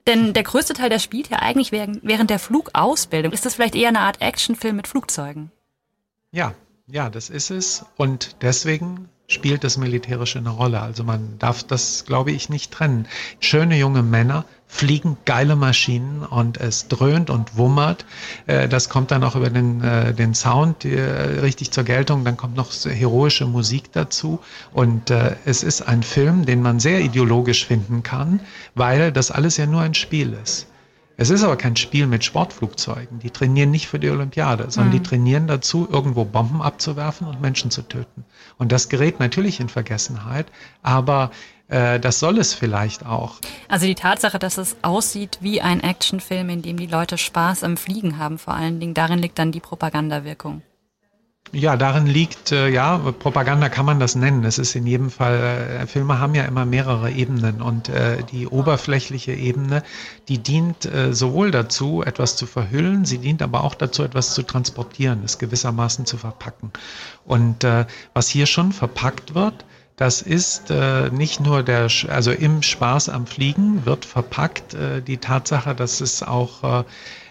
Denn 0.07 0.33
der 0.33 0.43
größte 0.43 0.73
Teil, 0.73 0.91
der 0.91 0.99
spielt 0.99 1.29
ja 1.29 1.39
eigentlich 1.39 1.71
während 1.71 2.31
der 2.31 2.39
Flugausbildung. 2.39 3.33
Ist 3.33 3.47
das 3.47 3.55
vielleicht 3.55 3.77
eher 3.77 3.91
eine 3.91 4.01
Art 4.01 4.21
Actionfilm 4.21 4.77
mit 4.77 4.89
Flugzeugen? 4.89 5.53
Ja, 6.33 6.55
ja, 6.87 7.11
das 7.11 7.29
ist 7.29 7.51
es. 7.51 7.85
Und 7.97 8.37
deswegen 8.43 9.09
spielt 9.27 9.65
das 9.65 9.77
Militärische 9.77 10.39
eine 10.39 10.51
Rolle. 10.51 10.81
Also 10.81 11.03
man 11.03 11.39
darf 11.39 11.65
das, 11.65 12.05
glaube 12.05 12.31
ich, 12.31 12.49
nicht 12.49 12.73
trennen. 12.73 13.07
Schöne 13.41 13.77
junge 13.77 14.03
Männer 14.03 14.45
fliegen 14.69 15.17
geile 15.25 15.57
Maschinen 15.57 16.23
und 16.23 16.59
es 16.59 16.87
dröhnt 16.87 17.31
und 17.31 17.57
wummert. 17.57 18.05
Äh, 18.47 18.69
das 18.69 18.89
kommt 18.89 19.11
dann 19.11 19.25
auch 19.25 19.35
über 19.35 19.51
den, 19.51 19.83
äh, 19.83 20.15
den 20.15 20.35
Sound 20.35 20.85
äh, 20.85 21.01
richtig 21.41 21.73
zur 21.73 21.83
Geltung. 21.83 22.25
Dann 22.25 22.37
kommt 22.37 22.57
noch 22.57 22.73
heroische 22.85 23.47
Musik 23.47 23.91
dazu. 23.93 24.39
Und 24.73 25.11
es 25.11 25.65
ist 25.65 25.83
ein 25.83 26.05
Film, 26.05 26.47
den 26.47 26.63
man 26.63 26.79
sehr 26.79 27.01
ideologisch 27.01 27.67
finden 27.67 28.05
kann, 28.05 28.41
weil 28.77 29.11
das 29.11 29.33
alles 29.33 29.57
ja 29.57 29.67
nur 29.67 29.81
ein 29.81 29.95
Spiel 29.95 30.37
ist. 30.41 30.69
Es 31.21 31.29
ist 31.29 31.45
aber 31.45 31.57
kein 31.57 31.77
Spiel 31.77 32.07
mit 32.07 32.25
Sportflugzeugen. 32.25 33.19
Die 33.19 33.29
trainieren 33.29 33.71
nicht 33.71 33.89
für 33.89 33.99
die 33.99 34.09
Olympiade, 34.09 34.71
sondern 34.71 34.89
mhm. 34.89 34.99
die 34.99 35.03
trainieren 35.03 35.47
dazu, 35.47 35.87
irgendwo 35.87 36.25
Bomben 36.25 36.63
abzuwerfen 36.63 37.27
und 37.27 37.43
Menschen 37.43 37.71
zu 37.71 37.83
töten. 37.83 38.25
Und 38.57 38.73
das 38.73 38.89
gerät 38.89 39.21
natürlich 39.21 39.61
in 39.61 39.69
Vergessenheit, 39.69 40.47
aber 40.83 41.31
äh, 41.69 42.01
das 42.01 42.21
soll 42.21 42.39
es 42.39 42.55
vielleicht 42.55 43.05
auch. 43.05 43.35
Also 43.69 43.85
die 43.85 43.97
Tatsache, 43.97 44.39
dass 44.39 44.57
es 44.57 44.79
aussieht 44.81 45.37
wie 45.43 45.61
ein 45.61 45.83
Actionfilm, 45.83 46.49
in 46.49 46.63
dem 46.63 46.79
die 46.79 46.87
Leute 46.87 47.19
Spaß 47.19 47.65
am 47.65 47.77
Fliegen 47.77 48.17
haben, 48.17 48.39
vor 48.39 48.55
allen 48.55 48.81
Dingen, 48.81 48.95
darin 48.95 49.19
liegt 49.19 49.39
dann 49.39 49.53
die 49.53 49.61
Propagandawirkung. 49.61 50.63
Ja, 51.53 51.77
darin 51.77 52.07
liegt, 52.07 52.53
äh, 52.53 52.69
ja, 52.69 52.99
Propaganda 52.99 53.69
kann 53.69 53.85
man 53.85 53.99
das 53.99 54.15
nennen. 54.15 54.45
Es 54.45 54.59
ist 54.59 54.77
in 54.77 54.87
jedem 54.87 55.11
Fall, 55.11 55.81
äh, 55.83 55.87
Filme 55.89 56.21
haben 56.21 56.37
ja 56.37 56.45
immer 56.45 56.65
mehrere 56.65 57.11
Ebenen 57.11 57.61
und 57.61 57.89
äh, 57.89 58.23
die 58.23 58.47
oberflächliche 58.47 59.33
Ebene, 59.33 59.83
die 60.29 60.39
dient 60.39 60.85
äh, 60.85 61.13
sowohl 61.13 61.51
dazu, 61.51 62.05
etwas 62.05 62.37
zu 62.37 62.47
verhüllen, 62.47 63.05
sie 63.05 63.19
dient 63.19 63.43
aber 63.43 63.65
auch 63.65 63.75
dazu, 63.75 64.05
etwas 64.05 64.33
zu 64.33 64.45
transportieren, 64.45 65.23
es 65.25 65.39
gewissermaßen 65.39 66.07
zu 66.07 66.19
verpacken. 66.19 66.71
Und 67.25 67.65
äh, 67.65 67.87
was 68.15 68.29
hier 68.29 68.47
schon 68.47 68.71
verpackt 68.71 69.35
wird, 69.35 69.65
das 69.97 70.23
ist 70.23 70.71
äh, 70.71 71.11
nicht 71.11 71.41
nur 71.41 71.65
der, 71.65 71.89
also 72.09 72.31
im 72.31 72.63
Spaß 72.63 73.09
am 73.09 73.27
Fliegen 73.27 73.85
wird 73.85 74.05
verpackt 74.05 74.75
äh, 74.75 75.03
die 75.03 75.19
Tatsache, 75.19 75.75
dass 75.75 76.01
es 76.01 76.23
auch 76.23 76.63
äh, 76.81 76.85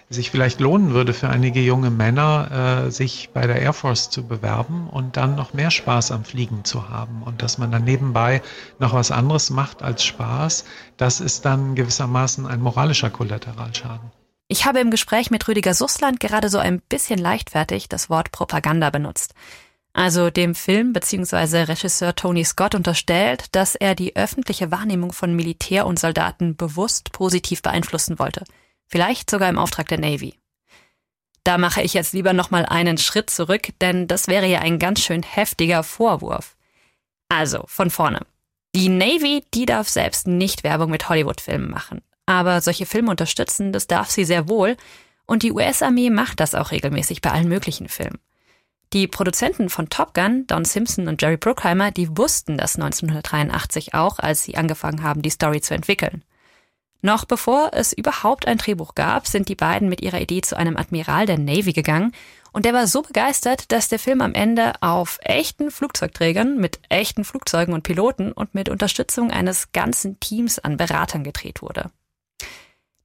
sich 0.09 0.31
vielleicht 0.31 0.59
lohnen 0.59 0.93
würde 0.93 1.13
für 1.13 1.29
einige 1.29 1.61
junge 1.61 1.91
Männer, 1.91 2.85
äh, 2.87 2.91
sich 2.91 3.29
bei 3.31 3.45
der 3.45 3.61
Air 3.61 3.73
Force 3.73 4.09
zu 4.09 4.25
bewerben 4.25 4.89
und 4.89 5.17
dann 5.17 5.35
noch 5.35 5.53
mehr 5.53 5.69
Spaß 5.69 6.11
am 6.11 6.25
Fliegen 6.25 6.65
zu 6.65 6.89
haben. 6.89 7.21
Und 7.23 7.43
dass 7.43 7.59
man 7.59 7.71
dann 7.71 7.83
nebenbei 7.83 8.41
noch 8.79 8.93
was 8.93 9.11
anderes 9.11 9.51
macht 9.51 9.83
als 9.83 10.03
Spaß, 10.03 10.65
das 10.97 11.21
ist 11.21 11.45
dann 11.45 11.75
gewissermaßen 11.75 12.47
ein 12.47 12.59
moralischer 12.59 13.11
Kollateralschaden. 13.11 14.11
Ich 14.47 14.65
habe 14.65 14.79
im 14.79 14.89
Gespräch 14.89 15.29
mit 15.29 15.47
Rüdiger 15.47 15.75
Sussland 15.75 16.19
gerade 16.19 16.49
so 16.49 16.57
ein 16.57 16.81
bisschen 16.89 17.19
leichtfertig 17.19 17.87
das 17.87 18.09
Wort 18.09 18.31
Propaganda 18.31 18.89
benutzt. 18.89 19.35
Also 19.93 20.31
dem 20.31 20.55
Film 20.55 20.91
bzw. 20.93 21.63
Regisseur 21.63 22.15
Tony 22.15 22.43
Scott 22.45 22.73
unterstellt, 22.73 23.45
dass 23.51 23.75
er 23.75 23.93
die 23.93 24.15
öffentliche 24.15 24.71
Wahrnehmung 24.71 25.11
von 25.11 25.35
Militär 25.35 25.85
und 25.85 25.99
Soldaten 25.99 26.55
bewusst 26.55 27.11
positiv 27.11 27.61
beeinflussen 27.61 28.17
wollte– 28.17 28.43
Vielleicht 28.89 29.29
sogar 29.29 29.49
im 29.49 29.57
Auftrag 29.57 29.87
der 29.87 29.99
Navy. 29.99 30.35
Da 31.43 31.57
mache 31.57 31.81
ich 31.81 31.93
jetzt 31.93 32.13
lieber 32.13 32.33
nochmal 32.33 32.65
einen 32.65 32.97
Schritt 32.97 33.29
zurück, 33.29 33.69
denn 33.81 34.07
das 34.07 34.27
wäre 34.27 34.47
ja 34.47 34.59
ein 34.59 34.79
ganz 34.79 35.01
schön 35.01 35.23
heftiger 35.23 35.83
Vorwurf. 35.83 36.57
Also, 37.29 37.63
von 37.67 37.89
vorne. 37.89 38.25
Die 38.75 38.89
Navy, 38.89 39.43
die 39.53 39.65
darf 39.65 39.89
selbst 39.89 40.27
nicht 40.27 40.63
Werbung 40.63 40.91
mit 40.91 41.07
Hollywood-Filmen 41.07 41.69
machen. 41.69 42.01
Aber 42.25 42.61
solche 42.61 42.85
Filme 42.85 43.11
unterstützen, 43.11 43.71
das 43.71 43.87
darf 43.87 44.09
sie 44.09 44.25
sehr 44.25 44.49
wohl. 44.49 44.75
Und 45.25 45.43
die 45.43 45.51
US-Armee 45.51 46.09
macht 46.09 46.39
das 46.39 46.55
auch 46.55 46.71
regelmäßig 46.71 47.21
bei 47.21 47.31
allen 47.31 47.47
möglichen 47.47 47.87
Filmen. 47.87 48.19
Die 48.93 49.07
Produzenten 49.07 49.69
von 49.69 49.89
Top 49.89 50.15
Gun, 50.15 50.47
Don 50.47 50.65
Simpson 50.65 51.07
und 51.07 51.21
Jerry 51.21 51.37
Bruckheimer, 51.37 51.91
die 51.91 52.17
wussten 52.17 52.57
das 52.57 52.75
1983 52.75 53.93
auch, 53.93 54.17
als 54.17 54.43
sie 54.43 54.57
angefangen 54.57 55.03
haben, 55.03 55.21
die 55.21 55.29
Story 55.29 55.61
zu 55.61 55.75
entwickeln. 55.75 56.23
Noch 57.01 57.23
bevor 57.25 57.71
es 57.73 57.93
überhaupt 57.93 58.47
ein 58.47 58.57
Drehbuch 58.57 58.93
gab, 58.93 59.25
sind 59.25 59.47
die 59.47 59.55
beiden 59.55 59.87
mit 59.87 60.01
ihrer 60.01 60.19
Idee 60.19 60.41
zu 60.41 60.57
einem 60.57 60.75
Admiral 60.75 61.25
der 61.25 61.37
Navy 61.37 61.71
gegangen 61.71 62.11
und 62.51 62.65
der 62.65 62.73
war 62.73 62.87
so 62.87 63.01
begeistert, 63.01 63.71
dass 63.71 63.89
der 63.89 63.99
Film 63.99 64.21
am 64.21 64.33
Ende 64.33 64.73
auf 64.81 65.19
echten 65.21 65.71
Flugzeugträgern 65.71 66.57
mit 66.57 66.79
echten 66.89 67.23
Flugzeugen 67.23 67.73
und 67.73 67.83
Piloten 67.83 68.31
und 68.31 68.55
mit 68.55 68.69
Unterstützung 68.69 69.31
eines 69.31 69.71
ganzen 69.71 70.19
Teams 70.19 70.59
an 70.59 70.77
Beratern 70.77 71.23
gedreht 71.23 71.61
wurde. 71.61 71.91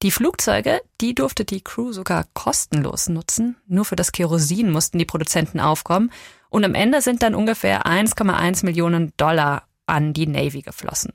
Die 0.03 0.11
Flugzeuge, 0.11 0.83
die 1.01 1.15
durfte 1.15 1.45
die 1.45 1.63
Crew 1.63 1.93
sogar 1.93 2.27
kostenlos 2.35 3.09
nutzen. 3.09 3.57
Nur 3.67 3.85
für 3.85 3.97
das 3.97 4.13
Kerosin 4.13 4.71
mussten 4.71 4.99
die 4.99 5.07
Produzenten 5.07 5.61
aufkommen. 5.61 6.11
Und 6.51 6.65
am 6.65 6.75
Ende 6.75 7.01
sind 7.01 7.23
dann 7.23 7.35
ungefähr 7.35 7.87
1,1 7.87 8.67
Millionen 8.67 9.15
Dollar 9.17 9.67
an 9.87 10.13
die 10.13 10.27
Navy 10.27 10.61
geflossen. 10.61 11.13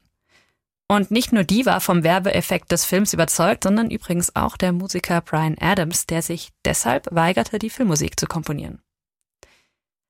Und 0.92 1.12
nicht 1.12 1.32
nur 1.32 1.44
die 1.44 1.68
war 1.68 1.82
vom 1.82 2.04
Werbeeffekt 2.04 2.72
des 2.72 2.84
Films 2.84 3.14
überzeugt, 3.14 3.64
sondern 3.64 3.92
übrigens 3.92 4.36
auch 4.36 4.58
der 4.58 4.72
Musiker 4.72 5.22
Brian 5.22 5.56
Adams, 5.62 6.08
der 6.08 6.24
sich 6.24 6.50
deshalb 6.66 7.08
weigerte, 7.12 7.60
die 7.60 7.70
Filmmusik 7.70 8.20
zu 8.20 8.26
komponieren. 8.26 8.82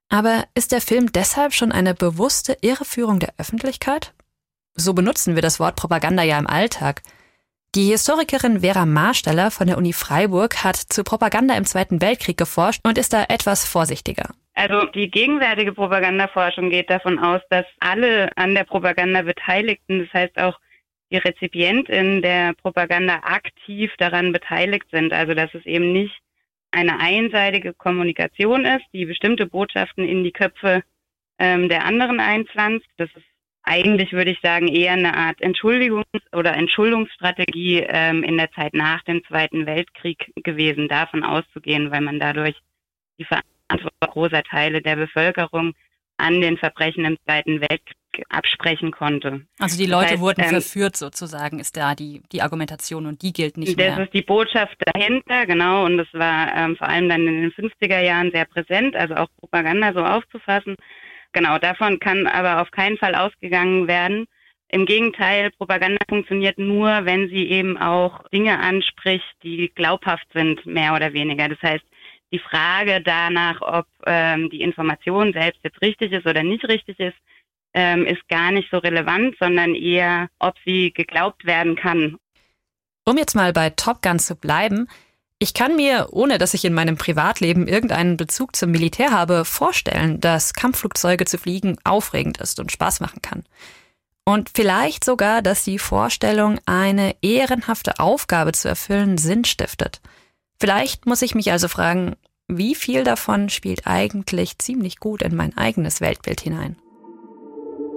Aber 0.08 0.44
ist 0.54 0.72
der 0.72 0.80
Film 0.80 1.12
deshalb 1.12 1.52
schon 1.52 1.70
eine 1.70 1.94
bewusste 1.94 2.56
Irreführung 2.62 3.20
der 3.20 3.34
Öffentlichkeit? 3.36 4.14
So 4.74 4.94
benutzen 4.94 5.34
wir 5.34 5.42
das 5.42 5.60
Wort 5.60 5.76
Propaganda 5.76 6.22
ja 6.22 6.38
im 6.38 6.46
Alltag. 6.46 7.02
Die 7.74 7.90
Historikerin 7.90 8.60
Vera 8.60 8.86
Marsteller 8.86 9.50
von 9.50 9.66
der 9.66 9.76
Uni 9.76 9.92
Freiburg 9.92 10.64
hat 10.64 10.76
zu 10.76 11.04
Propaganda 11.04 11.56
im 11.56 11.66
Zweiten 11.66 12.00
Weltkrieg 12.00 12.38
geforscht 12.38 12.80
und 12.84 12.96
ist 12.96 13.12
da 13.12 13.24
etwas 13.28 13.66
vorsichtiger. 13.66 14.30
Also 14.54 14.86
die 14.86 15.10
gegenwärtige 15.10 15.74
Propagandaforschung 15.74 16.70
geht 16.70 16.88
davon 16.88 17.18
aus, 17.18 17.42
dass 17.50 17.66
alle 17.80 18.30
an 18.36 18.54
der 18.54 18.64
Propaganda 18.64 19.22
Beteiligten, 19.22 20.00
das 20.00 20.12
heißt 20.12 20.38
auch 20.38 20.58
die 21.10 21.18
Rezipientin 21.18 22.22
der 22.22 22.54
Propaganda 22.54 23.20
aktiv 23.22 23.92
daran 23.98 24.32
beteiligt 24.32 24.86
sind. 24.90 25.12
Also 25.12 25.34
dass 25.34 25.52
es 25.54 25.66
eben 25.66 25.92
nicht 25.92 26.16
eine 26.70 27.00
einseitige 27.00 27.72
Kommunikation 27.74 28.64
ist, 28.64 28.84
die 28.92 29.06
bestimmte 29.06 29.46
Botschaften 29.46 30.06
in 30.06 30.22
die 30.22 30.32
Köpfe 30.32 30.82
ähm, 31.38 31.68
der 31.68 31.84
anderen 31.84 32.20
einpflanzt. 32.20 32.86
Das 32.96 33.10
ist 33.16 33.26
eigentlich, 33.62 34.12
würde 34.12 34.30
ich 34.30 34.40
sagen, 34.40 34.68
eher 34.68 34.92
eine 34.92 35.16
Art 35.16 35.40
Entschuldigungs- 35.40 36.32
oder 36.32 36.54
Entschuldungsstrategie 36.54 37.84
ähm, 37.88 38.22
in 38.22 38.38
der 38.38 38.50
Zeit 38.52 38.74
nach 38.74 39.02
dem 39.02 39.24
Zweiten 39.24 39.66
Weltkrieg 39.66 40.32
gewesen, 40.36 40.88
davon 40.88 41.24
auszugehen, 41.24 41.90
weil 41.90 42.00
man 42.00 42.20
dadurch 42.20 42.56
die 43.18 43.24
Verantwortung 43.24 43.90
großer 44.00 44.42
Teile 44.44 44.80
der 44.80 44.96
Bevölkerung 44.96 45.74
an 46.16 46.40
den 46.40 46.56
Verbrechen 46.56 47.04
im 47.04 47.18
Zweiten 47.24 47.60
Weltkrieg 47.60 47.96
absprechen 48.28 48.90
konnte. 48.90 49.42
Also 49.58 49.76
die 49.76 49.86
Leute 49.86 50.02
das 50.04 50.12
heißt, 50.12 50.20
wurden 50.20 50.42
ähm, 50.42 50.50
verführt 50.50 50.96
sozusagen, 50.96 51.58
ist 51.58 51.76
da 51.76 51.94
die, 51.94 52.22
die 52.32 52.42
Argumentation 52.42 53.06
und 53.06 53.22
die 53.22 53.32
gilt 53.32 53.56
nicht 53.56 53.70
das 53.70 53.76
mehr. 53.76 53.96
Das 53.96 54.06
ist 54.06 54.14
die 54.14 54.22
Botschaft 54.22 54.76
dahinter, 54.92 55.46
genau, 55.46 55.84
und 55.84 55.98
das 55.98 56.08
war 56.12 56.54
ähm, 56.54 56.76
vor 56.76 56.88
allem 56.88 57.08
dann 57.08 57.26
in 57.26 57.42
den 57.42 57.52
50er 57.52 58.00
Jahren 58.00 58.30
sehr 58.32 58.44
präsent, 58.44 58.96
also 58.96 59.14
auch 59.14 59.28
Propaganda 59.38 59.92
so 59.92 60.04
aufzufassen. 60.04 60.76
Genau, 61.32 61.58
davon 61.58 62.00
kann 62.00 62.26
aber 62.26 62.60
auf 62.60 62.70
keinen 62.70 62.98
Fall 62.98 63.14
ausgegangen 63.14 63.86
werden. 63.86 64.26
Im 64.68 64.86
Gegenteil, 64.86 65.50
Propaganda 65.50 65.98
funktioniert 66.08 66.58
nur, 66.58 67.04
wenn 67.04 67.28
sie 67.28 67.48
eben 67.48 67.76
auch 67.76 68.28
Dinge 68.28 68.58
anspricht, 68.58 69.26
die 69.42 69.70
glaubhaft 69.74 70.26
sind, 70.32 70.64
mehr 70.64 70.94
oder 70.94 71.12
weniger. 71.12 71.48
Das 71.48 71.60
heißt, 71.60 71.84
die 72.32 72.38
Frage 72.38 73.00
danach, 73.00 73.60
ob 73.60 73.86
ähm, 74.06 74.48
die 74.50 74.60
Information 74.60 75.32
selbst 75.32 75.60
jetzt 75.64 75.82
richtig 75.82 76.12
ist 76.12 76.26
oder 76.26 76.44
nicht 76.44 76.64
richtig 76.68 77.00
ist, 77.00 77.16
ähm, 77.74 78.06
ist 78.06 78.26
gar 78.28 78.50
nicht 78.50 78.68
so 78.70 78.78
relevant, 78.78 79.36
sondern 79.38 79.74
eher, 79.74 80.28
ob 80.38 80.54
sie 80.64 80.92
geglaubt 80.92 81.44
werden 81.44 81.76
kann. 81.76 82.16
Um 83.04 83.16
jetzt 83.18 83.34
mal 83.34 83.52
bei 83.52 83.70
Top 83.70 84.02
Gun 84.02 84.18
zu 84.18 84.36
bleiben, 84.36 84.88
ich 85.38 85.54
kann 85.54 85.74
mir, 85.74 86.08
ohne 86.10 86.36
dass 86.36 86.52
ich 86.52 86.66
in 86.66 86.74
meinem 86.74 86.98
Privatleben 86.98 87.66
irgendeinen 87.66 88.18
Bezug 88.18 88.54
zum 88.54 88.72
Militär 88.72 89.10
habe, 89.10 89.46
vorstellen, 89.46 90.20
dass 90.20 90.52
Kampfflugzeuge 90.52 91.24
zu 91.24 91.38
fliegen 91.38 91.78
aufregend 91.82 92.38
ist 92.38 92.60
und 92.60 92.70
Spaß 92.70 93.00
machen 93.00 93.22
kann. 93.22 93.44
Und 94.24 94.50
vielleicht 94.54 95.02
sogar, 95.02 95.40
dass 95.40 95.64
die 95.64 95.78
Vorstellung, 95.78 96.60
eine 96.66 97.16
ehrenhafte 97.22 97.98
Aufgabe 97.98 98.52
zu 98.52 98.68
erfüllen, 98.68 99.16
Sinn 99.16 99.44
stiftet. 99.44 100.02
Vielleicht 100.60 101.06
muss 101.06 101.22
ich 101.22 101.34
mich 101.34 101.50
also 101.50 101.68
fragen, 101.68 102.16
wie 102.46 102.74
viel 102.74 103.02
davon 103.02 103.48
spielt 103.48 103.86
eigentlich 103.86 104.58
ziemlich 104.58 104.98
gut 104.98 105.22
in 105.22 105.34
mein 105.34 105.56
eigenes 105.56 106.02
Weltbild 106.02 106.42
hinein? 106.42 106.76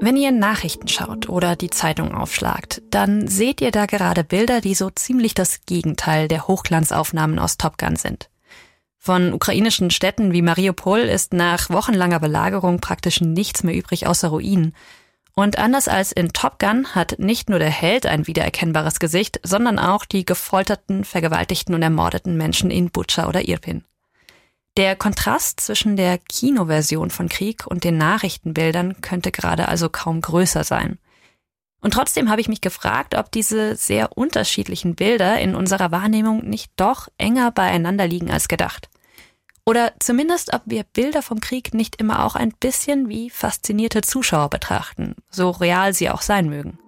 Wenn 0.04 0.18
ihr 0.18 0.34
Nachrichten 0.34 0.90
schaut 0.90 1.30
oder 1.30 1.56
die 1.56 1.70
Zeitung 1.70 2.14
aufschlagt, 2.14 2.82
dann 2.90 3.30
seht 3.30 3.62
ihr 3.62 3.72
da 3.72 3.86
gerade 3.86 4.26
Bilder, 4.26 4.60
die 4.60 4.76
so 4.76 4.90
ziemlich 4.90 5.34
das 5.34 5.62
Gegenteil 5.66 6.28
der 6.28 6.46
Hochglanzaufnahmen 6.46 7.40
aus 7.40 7.56
Top 7.56 7.78
Gun 7.78 7.96
sind. 7.96 8.30
Von 8.98 9.32
ukrainischen 9.32 9.92
Städten 9.92 10.34
wie 10.34 10.42
Mariupol 10.42 11.00
ist 11.00 11.32
nach 11.32 11.70
wochenlanger 11.70 12.20
Belagerung 12.20 12.82
praktisch 12.82 13.22
nichts 13.22 13.64
mehr 13.64 13.76
übrig 13.76 14.06
außer 14.06 14.28
Ruinen. 14.28 14.76
Und 15.36 15.58
anders 15.58 15.88
als 15.88 16.12
in 16.12 16.34
Top 16.34 16.60
Gun 16.60 16.94
hat 16.94 17.18
nicht 17.20 17.50
nur 17.50 17.60
der 17.60 17.72
Held 17.72 18.06
ein 18.06 18.28
wiedererkennbares 18.28 19.00
Gesicht, 19.00 19.40
sondern 19.44 19.80
auch 19.80 20.04
die 20.04 20.26
gefolterten, 20.26 21.06
vergewaltigten 21.06 21.74
und 21.74 21.82
ermordeten 21.82 22.36
Menschen 22.36 22.72
in 22.72 22.92
Butscha 22.92 23.30
oder 23.30 23.48
Irpin. 23.48 23.86
Der 24.76 24.96
Kontrast 24.96 25.60
zwischen 25.60 25.96
der 25.98 26.18
Kinoversion 26.18 27.12
von 27.12 27.30
Krieg 27.30 27.68
und 27.68 27.84
den 27.84 27.98
Nachrichtenbildern 28.00 29.02
könnte 29.02 29.32
gerade 29.32 29.68
also 29.68 29.88
kaum 29.88 30.20
größer 30.20 30.64
sein. 30.64 30.98
Und 31.82 31.94
trotzdem 31.94 32.30
habe 32.30 32.42
ich 32.42 32.48
mich 32.48 32.62
gefragt, 32.62 33.14
ob 33.14 33.32
diese 33.32 33.76
sehr 33.76 34.18
unterschiedlichen 34.18 34.96
Bilder 34.96 35.40
in 35.40 35.54
unserer 35.54 35.92
Wahrnehmung 35.92 36.50
nicht 36.50 36.72
doch 36.76 37.08
enger 37.20 37.52
beieinander 37.52 38.08
liegen 38.08 38.32
als 38.32 38.48
gedacht. 38.48 38.90
Oder 39.66 39.94
zumindest, 40.00 40.54
ob 40.54 40.64
wir 40.66 40.84
Bilder 40.86 41.22
vom 41.22 41.40
Krieg 41.40 41.74
nicht 41.74 41.98
immer 41.98 42.26
auch 42.26 42.36
ein 42.36 42.54
bisschen 42.60 43.10
wie 43.10 43.30
faszinierte 43.30 44.02
Zuschauer 44.02 44.50
betrachten, 44.50 45.16
so 45.30 45.52
real 45.52 45.94
sie 45.94 46.10
auch 46.10 46.22
sein 46.22 46.50
mögen. 46.50 46.80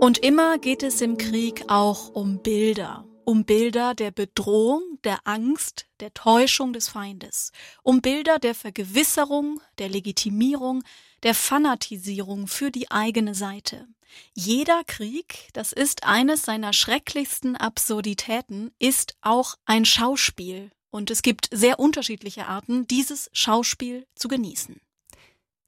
Und 0.00 0.18
immer 0.18 0.58
geht 0.58 0.82
es 0.82 1.00
im 1.00 1.18
Krieg 1.18 1.64
auch 1.68 2.10
um 2.10 2.40
Bilder 2.42 3.04
um 3.24 3.44
Bilder 3.44 3.94
der 3.94 4.10
Bedrohung, 4.10 4.82
der 5.04 5.18
Angst, 5.24 5.86
der 6.00 6.14
Täuschung 6.14 6.72
des 6.72 6.88
Feindes, 6.88 7.52
um 7.82 8.00
Bilder 8.00 8.38
der 8.38 8.54
Vergewisserung, 8.54 9.60
der 9.78 9.88
Legitimierung, 9.88 10.82
der 11.22 11.34
Fanatisierung 11.34 12.46
für 12.46 12.70
die 12.70 12.90
eigene 12.90 13.34
Seite. 13.34 13.86
Jeder 14.34 14.84
Krieg, 14.84 15.48
das 15.54 15.72
ist 15.72 16.04
eines 16.04 16.42
seiner 16.42 16.72
schrecklichsten 16.72 17.56
Absurditäten, 17.56 18.70
ist 18.78 19.16
auch 19.22 19.56
ein 19.64 19.84
Schauspiel, 19.84 20.70
und 20.90 21.10
es 21.10 21.22
gibt 21.22 21.48
sehr 21.50 21.80
unterschiedliche 21.80 22.46
Arten, 22.46 22.86
dieses 22.86 23.28
Schauspiel 23.32 24.06
zu 24.14 24.28
genießen. 24.28 24.80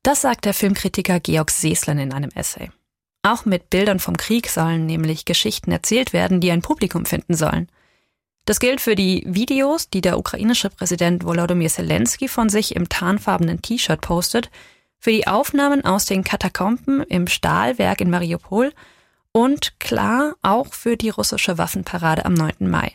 Das 0.05 0.21
sagt 0.21 0.45
der 0.45 0.55
Filmkritiker 0.55 1.19
Georg 1.19 1.51
Seeslen 1.51 1.99
in 1.99 2.13
einem 2.13 2.31
Essay. 2.31 2.71
Auch 3.27 3.45
mit 3.45 3.71
Bildern 3.71 3.99
vom 3.99 4.17
Krieg 4.17 4.49
sollen 4.49 4.87
nämlich 4.87 5.25
Geschichten 5.25 5.73
erzählt 5.73 6.13
werden, 6.13 6.41
die 6.41 6.53
ein 6.53 6.63
Publikum 6.63 7.07
finden 7.07 7.35
sollen. 7.35 7.69
Das 8.45 8.61
gilt 8.61 8.81
für 8.81 8.95
die 8.95 9.25
Videos, 9.27 9.91
die 9.91 10.01
der 10.01 10.17
ukrainische 10.17 10.71
Präsident 10.71 11.25
Volodymyr 11.25 11.69
Zelensky 11.69 12.29
von 12.29 12.49
sich 12.49 12.77
im 12.77 12.89
tarnfarbenen 12.89 13.63
T-Shirt 13.63 14.01
postet, 14.01 14.49
für 15.01 15.11
die 15.11 15.27
Aufnahmen 15.27 15.85
aus 15.85 16.05
den 16.05 16.23
Katakomben 16.23 17.03
im 17.03 17.27
Stahlwerk 17.27 18.01
in 18.01 18.11
Mariupol 18.11 18.73
und 19.33 19.81
klar 19.81 20.37
auch 20.43 20.73
für 20.73 20.97
die 20.97 21.11
russische 21.11 21.59
Waffenparade 21.59 22.25
am 22.27 22.35
9. 22.35 22.53
Mai. 22.61 22.93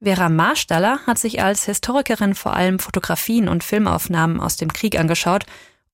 Vera 0.00 0.28
Marstaller 0.28 1.00
hat 1.08 1.18
sich 1.18 1.42
als 1.42 1.64
Historikerin 1.64 2.36
vor 2.36 2.54
allem 2.54 2.78
Fotografien 2.78 3.48
und 3.48 3.64
Filmaufnahmen 3.64 4.38
aus 4.38 4.56
dem 4.56 4.72
Krieg 4.72 4.96
angeschaut 4.96 5.44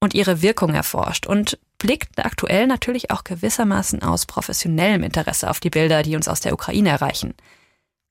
und 0.07 0.15
ihre 0.15 0.41
Wirkung 0.41 0.73
erforscht 0.73 1.27
und 1.27 1.59
blickt 1.79 2.25
aktuell 2.25 2.69
natürlich 2.69 3.11
auch 3.11 3.25
gewissermaßen 3.25 4.05
aus 4.05 4.25
professionellem 4.25 5.03
Interesse 5.03 5.51
auf 5.51 5.59
die 5.59 5.71
Bilder, 5.71 6.05
die 6.05 6.15
uns 6.15 6.29
aus 6.29 6.41
der 6.41 6.53
Ukraine 6.53 6.91
erreichen. 6.91 7.35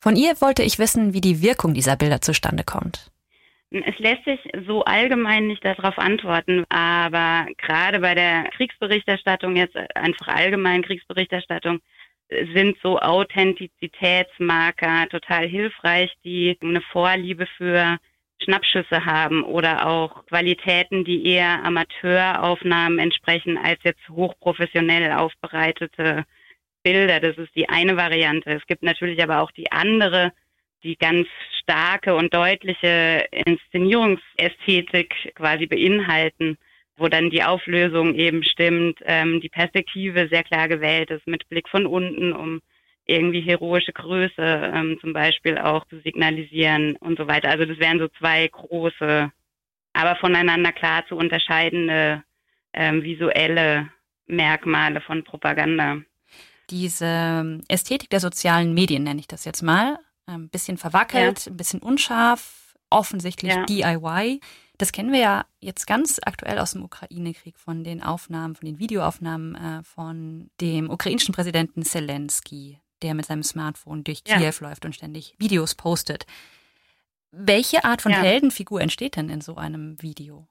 Von 0.01 0.17
ihr 0.17 0.41
wollte 0.41 0.61
ich 0.61 0.77
wissen, 0.77 1.13
wie 1.13 1.21
die 1.21 1.41
Wirkung 1.41 1.73
dieser 1.73 1.95
Bilder 1.95 2.19
zustande 2.19 2.65
kommt. 2.65 3.11
Es 3.71 3.97
lässt 3.97 4.25
sich 4.25 4.41
so 4.67 4.83
allgemein 4.83 5.47
nicht 5.47 5.63
darauf 5.63 5.97
antworten, 5.97 6.65
aber 6.67 7.47
gerade 7.57 8.01
bei 8.01 8.13
der 8.13 8.49
Kriegsberichterstattung, 8.57 9.55
jetzt 9.55 9.77
einfach 9.95 10.27
allgemein 10.27 10.83
Kriegsberichterstattung, 10.83 11.79
sind 12.53 12.75
so 12.83 12.99
Authentizitätsmarker 12.99 15.07
total 15.09 15.47
hilfreich, 15.47 16.11
die 16.25 16.57
eine 16.61 16.81
Vorliebe 16.81 17.47
für 17.57 17.99
Schnappschüsse 18.45 19.05
haben 19.05 19.43
oder 19.43 19.87
auch 19.87 20.25
Qualitäten, 20.27 21.03
die 21.03 21.27
eher 21.27 21.63
Amateuraufnahmen 21.63 22.99
entsprechen 22.99 23.57
als 23.57 23.79
jetzt 23.83 24.07
hochprofessionell 24.09 25.11
aufbereitete 25.11 26.23
Bilder. 26.83 27.19
Das 27.19 27.37
ist 27.37 27.53
die 27.55 27.67
eine 27.67 27.97
Variante. 27.97 28.51
Es 28.51 28.65
gibt 28.67 28.83
natürlich 28.83 29.21
aber 29.21 29.41
auch 29.41 29.51
die 29.51 29.71
andere, 29.71 30.31
die 30.83 30.95
ganz 30.95 31.27
starke 31.61 32.15
und 32.15 32.33
deutliche 32.33 33.25
Inszenierungsästhetik 33.31 35.33
quasi 35.35 35.65
beinhalten, 35.65 36.57
wo 36.95 37.07
dann 37.07 37.29
die 37.29 37.43
Auflösung 37.43 38.15
eben 38.15 38.43
stimmt, 38.43 38.99
ähm, 39.03 39.41
die 39.41 39.49
Perspektive 39.49 40.29
sehr 40.29 40.43
klar 40.43 40.67
gewählt 40.67 41.09
ist 41.09 41.27
mit 41.27 41.49
Blick 41.49 41.67
von 41.67 41.85
unten, 41.85 42.31
um 42.31 42.61
irgendwie 43.05 43.41
heroische 43.41 43.93
Größe 43.93 44.33
ähm, 44.37 44.97
zum 44.99 45.13
Beispiel 45.13 45.57
auch 45.57 45.85
zu 45.87 45.99
signalisieren 46.01 46.95
und 46.97 47.17
so 47.17 47.27
weiter. 47.27 47.49
Also 47.49 47.65
das 47.65 47.77
wären 47.77 47.99
so 47.99 48.07
zwei 48.19 48.47
große, 48.47 49.31
aber 49.93 50.15
voneinander 50.17 50.71
klar 50.71 51.05
zu 51.07 51.15
unterscheidende 51.15 52.23
ähm, 52.73 53.03
visuelle 53.03 53.89
Merkmale 54.27 55.01
von 55.01 55.23
Propaganda. 55.23 55.97
Diese 56.69 57.05
ähm, 57.05 57.61
Ästhetik 57.67 58.09
der 58.09 58.19
sozialen 58.19 58.73
Medien 58.73 59.03
nenne 59.03 59.19
ich 59.19 59.27
das 59.27 59.45
jetzt 59.45 59.61
mal. 59.61 59.99
Ein 60.25 60.49
bisschen 60.49 60.77
verwackelt, 60.77 61.45
ja. 61.45 61.51
ein 61.51 61.57
bisschen 61.57 61.81
unscharf, 61.81 62.75
offensichtlich 62.89 63.53
ja. 63.53 63.65
DIY. 63.65 64.39
Das 64.79 64.91
kennen 64.91 65.11
wir 65.11 65.19
ja 65.19 65.45
jetzt 65.59 65.85
ganz 65.85 66.19
aktuell 66.25 66.57
aus 66.59 66.71
dem 66.71 66.83
Ukraine-Krieg 66.83 67.57
von 67.59 67.83
den 67.83 68.01
Aufnahmen, 68.01 68.55
von 68.55 68.65
den 68.65 68.79
Videoaufnahmen 68.79 69.55
äh, 69.55 69.83
von 69.83 70.49
dem 70.59 70.89
ukrainischen 70.89 71.33
Präsidenten 71.33 71.83
Zelensky, 71.83 72.79
der 73.01 73.13
mit 73.13 73.25
seinem 73.25 73.43
Smartphone 73.43 74.03
durch 74.03 74.21
ja. 74.27 74.37
Kiew 74.37 74.53
läuft 74.61 74.85
und 74.85 74.95
ständig 74.95 75.35
Videos 75.37 75.75
postet. 75.75 76.25
Welche 77.31 77.83
Art 77.83 78.01
von 78.01 78.13
Heldenfigur 78.13 78.81
entsteht 78.81 79.17
denn 79.17 79.29
in 79.29 79.41
so 79.41 79.55
einem 79.55 80.01
Video? 80.01 80.47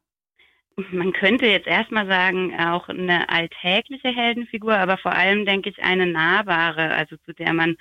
man 0.91 1.13
könnte 1.13 1.47
jetzt 1.47 1.67
erstmal 1.67 2.07
sagen, 2.07 2.59
auch 2.59 2.89
eine 2.89 3.29
alltägliche 3.29 4.09
Heldenfigur, 4.09 4.75
aber 4.75 4.99
vor 4.99 5.13
allem 5.13 5.47
denke 5.47 5.71
ich 5.71 5.83
eine 5.83 6.07
nahbare, 6.07 6.91
also 6.91 7.17
zu 7.25 7.33
der 7.33 7.53
man 7.53 7.77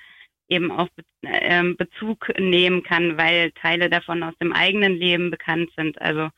eben 0.48 0.72
auch 0.72 0.90
ähm, 1.24 1.76
Bezug 1.78 2.32
nehmen 2.38 2.84
kann, 2.84 3.18
weil 3.18 3.52
Teile 3.54 3.90
davon 3.90 4.22
aus 4.24 4.38
dem 4.40 4.54
eigenen 4.54 4.94
Leben 4.94 5.32
bekannt 5.32 5.72
sind. 5.76 6.00
Also 6.02 6.30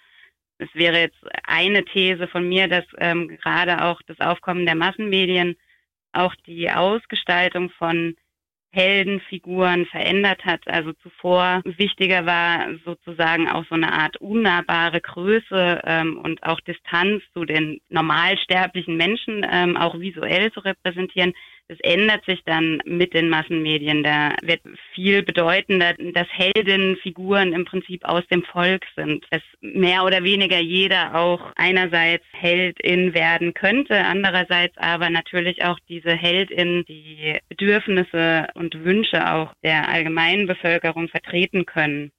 es 0.58 0.70
wäre 0.74 1.00
jetzt 1.00 1.18
eine 1.44 1.84
These 1.84 2.28
von 2.28 2.48
mir, 2.48 2.68
dass 2.68 2.86
ähm, 3.00 3.38
gerade 3.42 3.84
auch 3.84 4.02
das 4.04 4.20
Aufkommen 4.20 4.66
der 4.66 4.76
Massenmedien 4.76 5.58
auch 6.16 6.36
die 6.46 6.70
Ausgestaltung 6.72 7.70
von 7.72 8.16
Heldenfiguren 8.76 9.86
verändert 9.86 10.44
hat. 10.44 10.68
Also 10.68 10.92
zuvor 11.02 11.62
wichtiger 11.64 12.26
war 12.26 12.68
sozusagen 12.84 13.50
auch 13.50 13.64
so 13.70 13.76
eine 13.76 13.94
Art 13.94 14.18
unnahbare 14.18 15.00
Größe 15.00 15.82
ähm, 15.86 16.18
und 16.18 16.44
auch 16.44 16.60
Distanz 16.60 17.24
zu 17.34 17.46
den 17.46 17.80
normalsterblichen 17.90 18.98
Menschen 18.98 19.46
ähm, 19.50 19.78
auch 19.78 19.98
visuell 19.98 20.52
zu 20.52 20.60
repräsentieren. 20.60 21.34
Das 21.68 21.80
ändert 21.82 22.24
sich 22.26 22.44
dann 22.46 22.80
mit 22.86 23.16
den 23.16 23.28
Massenmedien. 23.30 24.04
Da 24.04 24.36
wird 24.44 24.62
viel 24.94 25.24
bedeutender, 25.24 25.96
dass 26.14 26.28
Heldenfiguren 26.30 27.54
im 27.54 27.66
Prinzip 27.66 28.06
aus 28.06 28.24
dem 28.28 28.44
Volk 28.44 28.86
sind. 28.96 29.26
Dass 29.32 29.42
mehr 29.62 30.04
oder 30.04 30.24
weniger 30.24 30.60
jeder 30.60 31.16
auch 31.16 31.42
einerseits 31.56 32.24
Heldin 32.34 33.16
werden 33.16 33.56
könnte, 33.56 33.96
andererseits 33.96 34.78
aber 34.78 35.10
natürlich 35.10 35.64
auch 35.64 35.80
diese 35.90 36.12
Heldin 36.12 36.86
die 36.88 37.40
Bedürfnisse 37.50 38.48
und 38.54 38.84
Wünsche 38.84 39.32
auch 39.34 39.52
der 39.64 39.90
allgemeinen 39.90 40.46
Bevölkerung 40.46 41.08
vertreten 41.08 41.66
können. 41.66 42.12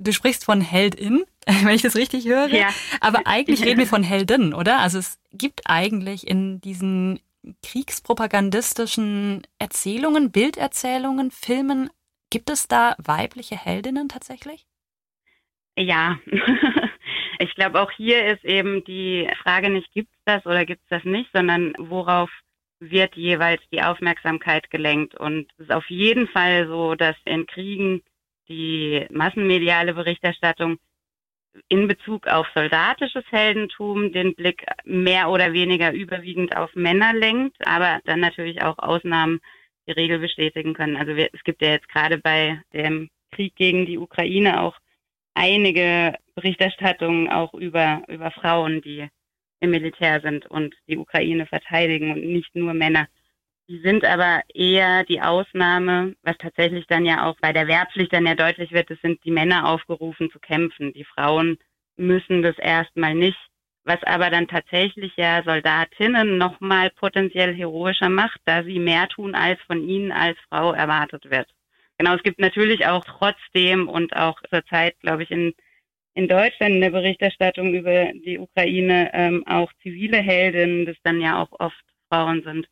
Du 0.00 0.12
sprichst 0.12 0.44
von 0.44 0.60
Heldin, 0.60 1.24
wenn 1.46 1.74
ich 1.74 1.82
das 1.82 1.96
richtig 1.96 2.26
höre. 2.28 2.48
Ja. 2.48 2.68
Aber 3.00 3.22
eigentlich 3.24 3.62
reden 3.64 3.80
wir 3.80 3.86
von 3.88 4.04
Heldin, 4.04 4.54
oder? 4.54 4.78
Also 4.78 4.98
es 4.98 5.18
gibt 5.32 5.62
eigentlich 5.66 6.28
in 6.28 6.60
diesen 6.60 7.18
kriegspropagandistischen 7.62 9.46
Erzählungen, 9.58 10.30
Bilderzählungen, 10.30 11.30
Filmen, 11.30 11.90
gibt 12.30 12.50
es 12.50 12.68
da 12.68 12.94
weibliche 12.98 13.56
Heldinnen 13.56 14.08
tatsächlich? 14.08 14.66
Ja, 15.76 16.18
ich 17.38 17.54
glaube 17.54 17.80
auch 17.80 17.90
hier 17.92 18.26
ist 18.26 18.44
eben 18.44 18.84
die 18.84 19.28
Frage 19.42 19.70
nicht, 19.70 19.92
gibt 19.92 20.12
es 20.12 20.20
das 20.24 20.46
oder 20.46 20.66
gibt 20.66 20.82
es 20.82 20.88
das 20.88 21.04
nicht, 21.04 21.30
sondern 21.32 21.72
worauf 21.78 22.30
wird 22.80 23.16
jeweils 23.16 23.62
die 23.72 23.82
Aufmerksamkeit 23.82 24.70
gelenkt. 24.70 25.14
Und 25.14 25.48
es 25.56 25.64
ist 25.64 25.72
auf 25.72 25.88
jeden 25.88 26.28
Fall 26.28 26.66
so, 26.68 26.94
dass 26.94 27.16
in 27.24 27.46
Kriegen 27.46 28.02
die 28.48 29.06
massenmediale 29.10 29.94
Berichterstattung 29.94 30.78
in 31.68 31.88
Bezug 31.88 32.26
auf 32.26 32.46
soldatisches 32.54 33.24
Heldentum 33.30 34.12
den 34.12 34.34
Blick 34.34 34.64
mehr 34.84 35.28
oder 35.30 35.52
weniger 35.52 35.92
überwiegend 35.92 36.56
auf 36.56 36.74
Männer 36.74 37.12
lenkt, 37.12 37.56
aber 37.66 38.00
dann 38.04 38.20
natürlich 38.20 38.62
auch 38.62 38.78
Ausnahmen 38.78 39.40
die 39.86 39.92
Regel 39.92 40.18
bestätigen 40.18 40.74
können. 40.74 40.96
Also 40.96 41.16
wir, 41.16 41.30
es 41.32 41.42
gibt 41.44 41.62
ja 41.62 41.70
jetzt 41.70 41.88
gerade 41.88 42.18
bei 42.18 42.60
dem 42.72 43.10
Krieg 43.32 43.56
gegen 43.56 43.86
die 43.86 43.98
Ukraine 43.98 44.60
auch 44.60 44.76
einige 45.34 46.14
Berichterstattungen 46.34 47.28
auch 47.28 47.54
über, 47.54 48.02
über 48.08 48.30
Frauen, 48.30 48.82
die 48.82 49.08
im 49.60 49.70
Militär 49.70 50.20
sind 50.20 50.46
und 50.46 50.74
die 50.86 50.98
Ukraine 50.98 51.46
verteidigen 51.46 52.12
und 52.12 52.24
nicht 52.24 52.54
nur 52.54 52.74
Männer. 52.74 53.08
Die 53.70 53.80
sind 53.80 54.02
aber 54.06 54.40
eher 54.54 55.04
die 55.04 55.20
Ausnahme, 55.20 56.14
was 56.22 56.38
tatsächlich 56.38 56.86
dann 56.86 57.04
ja 57.04 57.26
auch 57.26 57.36
bei 57.38 57.52
der 57.52 57.68
Wehrpflicht 57.68 58.14
dann 58.14 58.24
ja 58.24 58.34
deutlich 58.34 58.72
wird, 58.72 58.90
es 58.90 59.00
sind 59.02 59.22
die 59.24 59.30
Männer 59.30 59.68
aufgerufen 59.68 60.30
zu 60.30 60.38
kämpfen. 60.38 60.94
Die 60.94 61.04
Frauen 61.04 61.58
müssen 61.96 62.40
das 62.40 62.56
erstmal 62.56 63.14
nicht, 63.14 63.36
was 63.84 64.02
aber 64.04 64.30
dann 64.30 64.48
tatsächlich 64.48 65.12
ja 65.16 65.42
Soldatinnen 65.42 66.38
nochmal 66.38 66.88
potenziell 66.90 67.54
heroischer 67.54 68.08
macht, 68.08 68.40
da 68.46 68.64
sie 68.64 68.78
mehr 68.78 69.06
tun, 69.08 69.34
als 69.34 69.60
von 69.66 69.86
ihnen 69.86 70.12
als 70.12 70.38
Frau 70.48 70.72
erwartet 70.72 71.30
wird. 71.30 71.50
Genau, 71.98 72.14
es 72.14 72.22
gibt 72.22 72.38
natürlich 72.38 72.86
auch 72.86 73.04
trotzdem 73.04 73.86
und 73.86 74.16
auch 74.16 74.40
zur 74.48 74.64
Zeit, 74.64 74.98
glaube 75.00 75.24
ich, 75.24 75.30
in, 75.30 75.52
in 76.14 76.26
Deutschland 76.26 76.76
in 76.76 76.80
der 76.80 76.90
Berichterstattung 76.90 77.74
über 77.74 78.12
die 78.14 78.38
Ukraine 78.38 79.10
ähm, 79.12 79.46
auch 79.46 79.70
zivile 79.82 80.18
Heldinnen, 80.18 80.86
das 80.86 80.96
dann 81.02 81.20
ja 81.20 81.42
auch 81.42 81.52
oft 81.60 81.84
Frauen 82.08 82.42
sind 82.44 82.66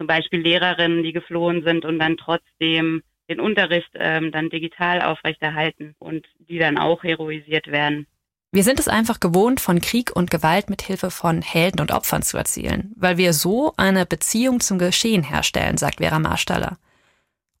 zum 0.00 0.06
Beispiel 0.06 0.40
Lehrerinnen, 0.40 1.02
die 1.02 1.12
geflohen 1.12 1.62
sind 1.62 1.84
und 1.84 1.98
dann 1.98 2.16
trotzdem 2.16 3.02
den 3.28 3.38
Unterricht 3.38 3.90
ähm, 3.96 4.32
dann 4.32 4.48
digital 4.48 5.02
aufrechterhalten 5.02 5.94
und 5.98 6.26
die 6.38 6.58
dann 6.58 6.78
auch 6.78 7.02
heroisiert 7.02 7.66
werden. 7.66 8.06
Wir 8.50 8.64
sind 8.64 8.80
es 8.80 8.88
einfach 8.88 9.20
gewohnt, 9.20 9.60
von 9.60 9.82
Krieg 9.82 10.10
und 10.16 10.30
Gewalt 10.30 10.70
mit 10.70 10.80
Hilfe 10.80 11.10
von 11.10 11.42
Helden 11.42 11.82
und 11.82 11.92
Opfern 11.92 12.22
zu 12.22 12.38
erzielen, 12.38 12.94
weil 12.96 13.18
wir 13.18 13.34
so 13.34 13.74
eine 13.76 14.06
Beziehung 14.06 14.60
zum 14.60 14.78
Geschehen 14.78 15.22
herstellen, 15.22 15.76
sagt 15.76 15.98
Vera 15.98 16.18
Marstaller. 16.18 16.78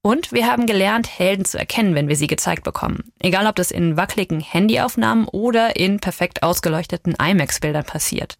Und 0.00 0.32
wir 0.32 0.46
haben 0.46 0.64
gelernt, 0.64 1.18
Helden 1.18 1.44
zu 1.44 1.58
erkennen, 1.58 1.94
wenn 1.94 2.08
wir 2.08 2.16
sie 2.16 2.26
gezeigt 2.26 2.64
bekommen. 2.64 3.12
Egal 3.18 3.46
ob 3.46 3.54
das 3.54 3.70
in 3.70 3.98
wackeligen 3.98 4.40
Handyaufnahmen 4.40 5.28
oder 5.28 5.76
in 5.76 6.00
perfekt 6.00 6.42
ausgeleuchteten 6.42 7.14
IMAX-Bildern 7.22 7.84
passiert. 7.84 8.38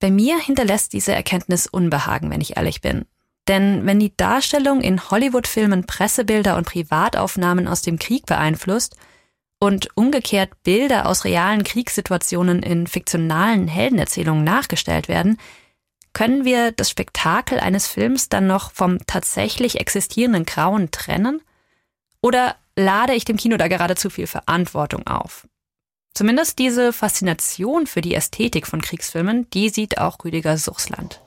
Bei 0.00 0.10
mir 0.10 0.38
hinterlässt 0.38 0.94
diese 0.94 1.12
Erkenntnis 1.12 1.66
Unbehagen, 1.66 2.30
wenn 2.30 2.40
ich 2.40 2.56
ehrlich 2.56 2.80
bin. 2.80 3.04
Denn 3.48 3.86
wenn 3.86 4.00
die 4.00 4.16
Darstellung 4.16 4.80
in 4.80 5.10
Hollywood-Filmen 5.10 5.86
Pressebilder 5.86 6.56
und 6.56 6.66
Privataufnahmen 6.66 7.68
aus 7.68 7.82
dem 7.82 7.98
Krieg 7.98 8.26
beeinflusst 8.26 8.96
und 9.58 9.88
umgekehrt 9.96 10.62
Bilder 10.62 11.06
aus 11.06 11.24
realen 11.24 11.64
Kriegssituationen 11.64 12.62
in 12.62 12.86
fiktionalen 12.86 13.68
Heldenerzählungen 13.68 14.44
nachgestellt 14.44 15.08
werden, 15.08 15.36
können 16.12 16.44
wir 16.44 16.72
das 16.72 16.90
Spektakel 16.90 17.60
eines 17.60 17.86
Films 17.86 18.28
dann 18.28 18.46
noch 18.46 18.72
vom 18.72 18.98
tatsächlich 19.06 19.80
existierenden 19.80 20.44
Grauen 20.44 20.90
trennen? 20.90 21.42
Oder 22.22 22.56
lade 22.74 23.14
ich 23.14 23.24
dem 23.24 23.36
Kino 23.36 23.56
da 23.56 23.68
gerade 23.68 23.96
zu 23.96 24.10
viel 24.10 24.26
Verantwortung 24.26 25.06
auf? 25.06 25.46
Zumindest 26.14 26.58
diese 26.58 26.92
Faszination 26.92 27.86
für 27.86 28.00
die 28.00 28.14
Ästhetik 28.14 28.66
von 28.66 28.80
Kriegsfilmen, 28.80 29.48
die 29.50 29.68
sieht 29.68 29.98
auch 29.98 30.18
Rüdiger 30.24 30.58
Suchsland. 30.58 31.20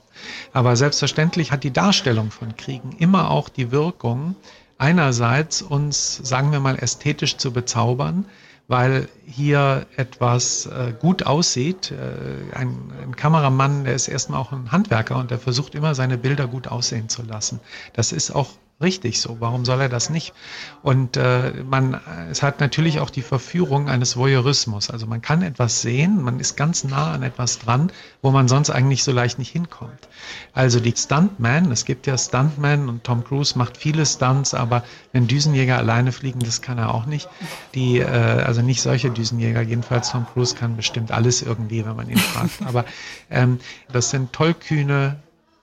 Aber 0.52 0.76
selbstverständlich 0.76 1.52
hat 1.52 1.64
die 1.64 1.72
Darstellung 1.72 2.30
von 2.30 2.56
Kriegen 2.56 2.92
immer 2.98 3.30
auch 3.30 3.48
die 3.48 3.72
Wirkung, 3.72 4.36
einerseits 4.78 5.62
uns, 5.62 6.16
sagen 6.22 6.52
wir 6.52 6.60
mal, 6.60 6.78
ästhetisch 6.78 7.36
zu 7.36 7.52
bezaubern, 7.52 8.26
weil 8.66 9.08
hier 9.26 9.86
etwas 9.96 10.66
äh, 10.66 10.94
gut 10.98 11.24
aussieht. 11.24 11.90
Äh, 11.90 12.54
ein, 12.56 12.92
ein, 13.02 13.16
Kameramann, 13.16 13.84
der 13.84 13.94
ist 13.94 14.08
erstmal 14.08 14.40
auch 14.40 14.52
ein 14.52 14.72
Handwerker 14.72 15.16
und 15.16 15.30
der 15.30 15.38
versucht 15.38 15.74
immer 15.74 15.94
seine 15.94 16.16
Bilder 16.16 16.46
gut 16.46 16.68
aussehen 16.68 17.08
zu 17.08 17.22
lassen. 17.22 17.60
Das 17.92 18.12
ist 18.12 18.30
auch 18.30 18.50
richtig 18.80 19.20
so. 19.20 19.36
Warum 19.40 19.64
soll 19.64 19.80
er 19.80 19.88
das 19.88 20.10
nicht? 20.10 20.34
Und 20.82 21.16
äh, 21.16 21.52
man, 21.68 22.00
es 22.30 22.42
hat 22.42 22.60
natürlich 22.60 23.00
auch 23.00 23.10
die 23.10 23.22
Verführung 23.22 23.88
eines 23.88 24.16
Voyeurismus. 24.16 24.90
Also 24.90 25.06
man 25.06 25.22
kann 25.22 25.42
etwas 25.42 25.80
sehen, 25.80 26.22
man 26.22 26.40
ist 26.40 26.56
ganz 26.56 26.84
nah 26.84 27.12
an 27.12 27.22
etwas 27.22 27.58
dran, 27.58 27.92
wo 28.20 28.30
man 28.30 28.48
sonst 28.48 28.70
eigentlich 28.70 29.04
so 29.04 29.12
leicht 29.12 29.38
nicht 29.38 29.50
hinkommt. 29.50 30.08
Also 30.52 30.80
die 30.80 30.92
Stuntman, 30.96 31.70
es 31.70 31.84
gibt 31.84 32.06
ja 32.06 32.18
Stuntman 32.18 32.88
und 32.88 33.04
Tom 33.04 33.24
Cruise 33.24 33.56
macht 33.56 33.76
viele 33.76 34.04
Stunts, 34.06 34.54
aber 34.54 34.82
wenn 35.12 35.26
Düsenjäger 35.26 35.78
alleine 35.78 36.12
fliegen, 36.12 36.40
das 36.40 36.60
kann 36.60 36.78
er 36.78 36.92
auch 36.92 37.06
nicht. 37.06 37.28
Die, 37.74 37.98
äh, 37.98 38.06
also 38.06 38.60
nicht 38.60 38.82
solche 38.82 39.10
Düsenjäger, 39.10 39.62
jedenfalls 39.62 40.10
Tom 40.10 40.26
Cruise 40.32 40.54
kann 40.56 40.76
bestimmt 40.76 41.12
alles 41.12 41.42
irgendwie, 41.42 41.86
wenn 41.86 41.96
man 41.96 42.08
ihn 42.08 42.18
fragt. 42.18 42.62
Aber 42.66 42.84
ähm, 43.30 43.60
das 43.92 44.10
sind 44.10 44.32
tollkühne 44.32 45.16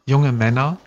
junge 0.05 0.31
Männer, 0.31 0.77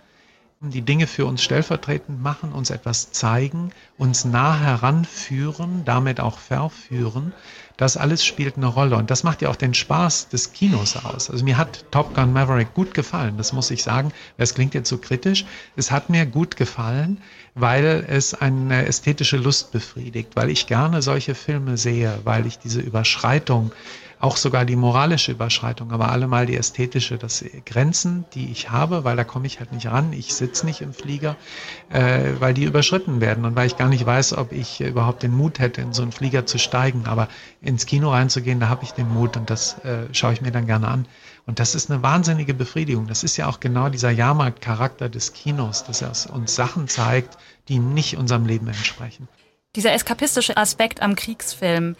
die 0.71 0.81
Dinge 0.81 1.07
für 1.07 1.25
uns 1.25 1.43
stellvertretend 1.43 2.21
machen, 2.21 2.51
uns 2.51 2.69
etwas 2.69 3.11
zeigen, 3.11 3.71
uns 3.97 4.25
nah 4.25 4.57
heranführen, 4.59 5.83
damit 5.85 6.19
auch 6.19 6.39
verführen. 6.39 7.33
Das 7.77 7.97
alles 7.97 8.23
spielt 8.23 8.55
eine 8.55 8.67
Rolle 8.67 8.95
und 8.95 9.11
das 9.11 9.23
macht 9.23 9.41
ja 9.41 9.49
auch 9.49 9.57
den 9.57 9.73
Spaß 9.73 10.29
des 10.29 10.53
Kinos 10.53 10.95
aus. 10.95 11.29
Also 11.29 11.43
mir 11.43 11.57
hat 11.57 11.85
Top 11.91 12.15
Gun 12.15 12.31
Maverick 12.31 12.73
gut 12.73 12.93
gefallen, 12.93 13.35
das 13.37 13.51
muss 13.51 13.69
ich 13.69 13.83
sagen. 13.83 14.13
Es 14.37 14.53
klingt 14.53 14.73
jetzt 14.73 14.87
so 14.87 14.97
kritisch. 14.97 15.45
Es 15.75 15.91
hat 15.91 16.09
mir 16.09 16.25
gut 16.25 16.55
gefallen, 16.55 17.21
weil 17.53 18.05
es 18.07 18.33
eine 18.33 18.85
ästhetische 18.85 19.37
Lust 19.37 19.71
befriedigt, 19.73 20.29
weil 20.35 20.49
ich 20.49 20.67
gerne 20.67 21.01
solche 21.01 21.35
Filme 21.35 21.77
sehe, 21.77 22.19
weil 22.23 22.45
ich 22.45 22.59
diese 22.59 22.79
Überschreitung 22.79 23.71
auch 24.19 24.37
sogar 24.37 24.65
die 24.65 24.75
moralische 24.75 25.31
Überschreitung, 25.31 25.91
aber 25.91 26.09
allemal 26.09 26.45
die 26.45 26.55
ästhetische, 26.55 27.17
das 27.17 27.43
Grenzen, 27.65 28.25
die 28.33 28.51
ich 28.51 28.69
habe, 28.69 29.03
weil 29.03 29.15
da 29.15 29.23
komme 29.23 29.47
ich 29.47 29.59
halt 29.59 29.71
nicht 29.71 29.87
ran, 29.87 30.13
ich 30.13 30.33
sitze 30.33 30.65
nicht 30.65 30.81
im 30.81 30.93
Flieger, 30.93 31.35
äh, 31.89 32.33
weil 32.39 32.53
die 32.53 32.63
überschritten 32.63 33.21
werden 33.21 33.45
und 33.45 33.55
weil 33.55 33.67
ich 33.67 33.77
gar 33.77 33.89
nicht 33.89 34.05
weiß, 34.05 34.37
ob 34.37 34.51
ich 34.51 34.81
überhaupt 34.81 35.23
den 35.23 35.35
Mut 35.35 35.59
hätte, 35.59 35.81
in 35.81 35.93
so 35.93 36.01
einen 36.01 36.11
Flieger 36.11 36.45
zu 36.45 36.57
steigen. 36.57 37.05
Aber 37.05 37.27
ins 37.61 37.85
Kino 37.85 38.11
reinzugehen, 38.11 38.59
da 38.59 38.69
habe 38.69 38.83
ich 38.83 38.91
den 38.91 39.13
Mut 39.13 39.37
und 39.37 39.49
das 39.49 39.79
äh, 39.83 40.07
schaue 40.13 40.33
ich 40.33 40.41
mir 40.41 40.51
dann 40.51 40.65
gerne 40.65 40.87
an. 40.87 41.05
Und 41.45 41.59
das 41.59 41.75
ist 41.75 41.91
eine 41.91 42.01
wahnsinnige 42.01 42.53
Befriedigung. 42.53 43.07
Das 43.07 43.23
ist 43.23 43.37
ja 43.37 43.47
auch 43.47 43.59
genau 43.59 43.89
dieser 43.89 44.09
Jahrmarktcharakter 44.09 45.09
des 45.09 45.33
Kinos, 45.33 45.83
dass 45.83 46.01
er 46.01 46.11
uns 46.33 46.55
Sachen 46.55 46.87
zeigt, 46.87 47.37
die 47.67 47.79
nicht 47.79 48.17
unserem 48.17 48.45
Leben 48.45 48.67
entsprechen. 48.67 49.27
Dieser 49.75 49.93
eskapistische 49.93 50.57
Aspekt 50.57 51.01
am 51.01 51.15
Kriegsfilm, 51.15 51.95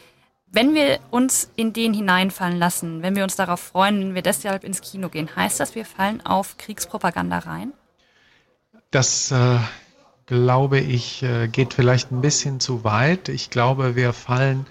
wenn 0.56 0.74
wir 0.74 1.00
uns 1.12 1.52
in 1.58 1.74
den 1.74 1.94
hineinfallen 1.94 2.58
lassen, 2.58 3.02
wenn 3.02 3.16
wir 3.16 3.24
uns 3.24 3.36
darauf 3.36 3.60
freuen, 3.60 4.00
wenn 4.00 4.16
wir 4.16 4.22
deshalb 4.22 4.64
ins 4.64 4.82
Kino 4.82 5.10
gehen, 5.10 5.30
heißt 5.36 5.60
das, 5.60 5.76
wir 5.76 5.86
fallen 5.86 6.26
auf 6.26 6.58
Kriegspropaganda 6.58 7.40
rein? 7.40 7.74
Das 8.90 9.32
äh, 9.32 9.58
glaube 10.26 10.80
ich, 10.80 11.22
äh, 11.24 11.50
geht 11.50 11.74
vielleicht 11.74 12.12
ein 12.12 12.22
bisschen 12.22 12.62
zu 12.62 12.86
weit. 12.86 13.28
Ich 13.28 13.50
glaube, 13.50 13.98
wir 13.98 14.14
fallen 14.14 14.66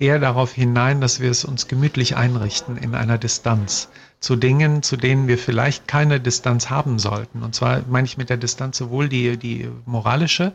eher 0.00 0.18
darauf 0.18 0.52
hinein, 0.52 1.00
dass 1.00 1.20
wir 1.20 1.30
es 1.30 1.44
uns 1.44 1.68
gemütlich 1.68 2.16
einrichten 2.16 2.76
in 2.76 2.96
einer 2.96 3.18
Distanz 3.18 3.88
zu 4.20 4.34
Dingen, 4.34 4.82
zu 4.82 4.96
denen 4.96 5.28
wir 5.28 5.38
vielleicht 5.38 5.86
keine 5.86 6.20
Distanz 6.20 6.70
haben 6.70 6.98
sollten. 6.98 7.42
Und 7.42 7.54
zwar 7.54 7.82
meine 7.88 8.06
ich 8.06 8.16
mit 8.16 8.30
der 8.30 8.36
Distanz 8.36 8.78
sowohl 8.78 9.08
die, 9.08 9.36
die 9.36 9.68
moralische, 9.86 10.52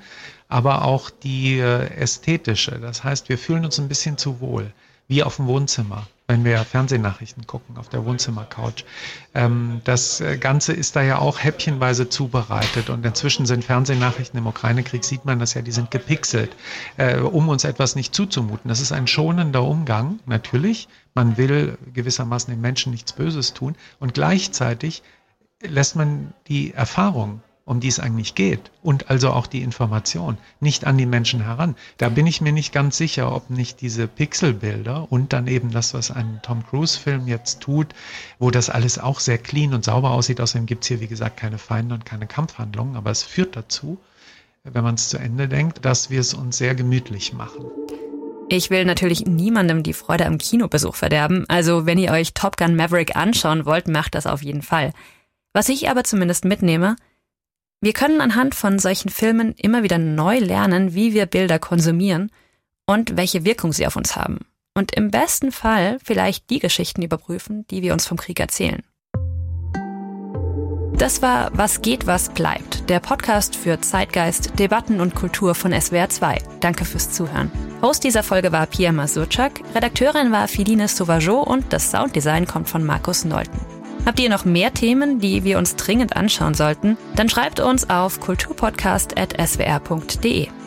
aber 0.54 0.86
auch 0.86 1.10
die 1.10 1.58
äh, 1.58 1.88
ästhetische. 1.96 2.80
Das 2.80 3.04
heißt, 3.04 3.28
wir 3.28 3.40
fühlen 3.40 3.66
uns 3.66 3.80
ein 3.80 3.88
bisschen 3.88 4.20
zu 4.20 4.40
wohl, 4.40 4.72
wie 5.08 5.24
auf 5.24 5.38
dem 5.38 5.48
Wohnzimmer, 5.48 6.06
wenn 6.28 6.46
wir 6.46 6.60
Fernsehnachrichten 6.60 7.48
gucken, 7.48 7.76
auf 7.78 7.90
der 7.90 8.06
Wohnzimmercouch. 8.06 8.86
Ähm, 9.34 9.82
das 9.84 10.22
äh, 10.22 10.38
Ganze 10.38 10.74
ist 10.74 10.96
da 10.96 11.02
ja 11.02 11.18
auch 11.18 11.44
häppchenweise 11.44 12.08
zubereitet 12.08 12.92
und 12.92 13.04
inzwischen 13.04 13.48
sind 13.48 13.64
Fernsehnachrichten 13.66 14.38
im 14.38 14.46
Ukraine-Krieg, 14.46 15.04
sieht 15.04 15.26
man 15.26 15.40
das 15.40 15.56
ja, 15.56 15.64
die 15.64 15.72
sind 15.72 15.90
gepixelt, 15.90 16.56
äh, 16.98 17.18
um 17.18 17.50
uns 17.50 17.64
etwas 17.64 17.96
nicht 17.96 18.14
zuzumuten. 18.14 18.70
Das 18.70 18.80
ist 18.80 18.92
ein 18.92 19.08
schonender 19.08 19.64
Umgang, 19.64 20.20
natürlich. 20.28 20.88
Man 21.16 21.36
will 21.38 21.80
gewissermaßen 21.96 22.54
den 22.54 22.62
Menschen 22.62 22.92
nichts 22.92 23.14
Böses 23.14 23.54
tun 23.54 23.76
und 24.00 24.14
gleichzeitig 24.14 25.02
lässt 25.64 25.96
man 25.96 26.32
die 26.48 26.76
Erfahrung 26.76 27.42
um 27.66 27.80
die 27.80 27.88
es 27.88 28.00
eigentlich 28.00 28.36
geht 28.36 28.72
und 28.82 29.10
also 29.10 29.32
auch 29.32 29.48
die 29.48 29.62
Information 29.62 30.38
nicht 30.60 30.86
an 30.86 30.98
die 30.98 31.06
Menschen 31.06 31.44
heran. 31.44 31.76
Da 31.98 32.10
bin 32.10 32.28
ich 32.28 32.42
mir 32.42 32.52
nicht 32.52 32.74
ganz 32.74 32.98
sicher, 32.98 33.34
ob 33.34 33.50
nicht 33.50 33.80
diese 33.80 34.08
Pixelbilder 34.08 35.10
und 35.12 35.32
dann 35.32 35.48
eben 35.48 35.72
das, 35.72 35.94
was 35.94 36.12
ein 36.12 36.40
Tom 36.44 36.66
Cruise-Film 36.66 37.28
jetzt 37.28 37.62
tut, 37.62 37.88
wo 38.38 38.52
das 38.52 38.70
alles 38.70 39.00
auch 39.00 39.20
sehr 39.20 39.38
clean 39.38 39.74
und 39.74 39.86
sauber 39.86 40.12
aussieht. 40.12 40.42
Außerdem 40.42 40.66
gibt 40.66 40.84
es 40.84 40.90
hier, 40.90 41.00
wie 41.00 41.08
gesagt, 41.08 41.38
keine 41.38 41.58
Feinde 41.58 41.96
und 41.96 42.06
keine 42.06 42.28
Kampfhandlungen, 42.28 42.98
aber 42.98 43.12
es 43.12 43.24
führt 43.24 43.56
dazu, 43.56 43.98
wenn 44.64 44.84
man 44.84 44.96
es 44.96 45.10
zu 45.10 45.18
Ende 45.18 45.48
denkt, 45.48 45.86
dass 45.86 46.10
wir 46.10 46.20
es 46.20 46.34
uns 46.34 46.58
sehr 46.58 46.76
gemütlich 46.76 47.34
machen. 47.34 47.66
Ich 48.50 48.70
will 48.70 48.84
natürlich 48.84 49.26
niemandem 49.26 49.84
die 49.84 49.94
Freude 49.94 50.26
am 50.26 50.38
Kinobesuch 50.38 50.96
verderben, 50.96 51.46
also 51.48 51.86
wenn 51.86 51.98
ihr 51.98 52.12
euch 52.12 52.34
Top 52.34 52.58
Gun 52.58 52.76
Maverick 52.76 53.16
anschauen 53.16 53.66
wollt, 53.66 53.88
macht 53.88 54.16
das 54.16 54.28
auf 54.28 54.44
jeden 54.44 54.62
Fall. 54.62 54.92
Was 55.54 55.70
ich 55.70 55.90
aber 55.90 56.04
zumindest 56.04 56.46
mitnehme, 56.46 56.96
wir 57.84 57.92
können 57.92 58.22
anhand 58.22 58.56
von 58.56 58.80
solchen 58.80 59.10
Filmen 59.10 59.54
immer 59.58 59.84
wieder 59.84 59.98
neu 59.98 60.40
lernen, 60.40 60.96
wie 60.96 61.14
wir 61.14 61.26
Bilder 61.26 61.60
konsumieren 61.60 62.32
und 62.86 63.18
welche 63.18 63.44
Wirkung 63.44 63.74
sie 63.74 63.86
auf 63.86 63.98
uns 63.98 64.16
haben. 64.16 64.40
Und 64.74 64.96
im 64.96 65.12
besten 65.12 65.52
Fall 65.52 65.98
vielleicht 66.02 66.50
die 66.50 66.60
Geschichten 66.60 67.02
überprüfen, 67.02 67.68
die 67.68 67.82
wir 67.82 67.92
uns 67.92 68.08
vom 68.08 68.16
Krieg 68.16 68.40
erzählen. 68.40 68.84
Das 70.98 71.22
war 71.22 71.52
Was 71.56 71.82
geht, 71.82 72.08
was 72.08 72.30
bleibt, 72.30 72.90
der 72.90 73.02
Podcast 73.02 73.54
für 73.54 73.82
Zeitgeist, 73.82 74.58
Debatten 74.58 75.02
und 75.02 75.14
Kultur 75.14 75.54
von 75.54 75.74
SWR 75.74 76.08
2. 76.08 76.38
Danke 76.62 76.86
fürs 76.86 77.12
Zuhören. 77.12 77.52
Host 77.82 78.06
dieser 78.06 78.24
Folge 78.24 78.54
war 78.54 78.66
Pia 78.66 78.94
Masurczak, 78.94 79.60
Redakteurin 79.76 80.32
war 80.32 80.48
Filine 80.48 80.88
Sauvageau 80.88 81.44
und 81.44 81.74
das 81.74 81.92
Sounddesign 81.92 82.48
kommt 82.48 82.70
von 82.70 82.86
Markus 82.86 83.26
Nolten. 83.26 83.73
Habt 84.06 84.20
ihr 84.20 84.30
noch 84.30 84.44
mehr 84.44 84.74
Themen, 84.74 85.20
die 85.20 85.44
wir 85.44 85.58
uns 85.58 85.76
dringend 85.76 86.16
anschauen 86.16 86.54
sollten? 86.54 86.96
Dann 87.16 87.30
schreibt 87.30 87.60
uns 87.60 87.90
auf 87.90 88.20
kulturpodcast.swr.de. 88.20 90.63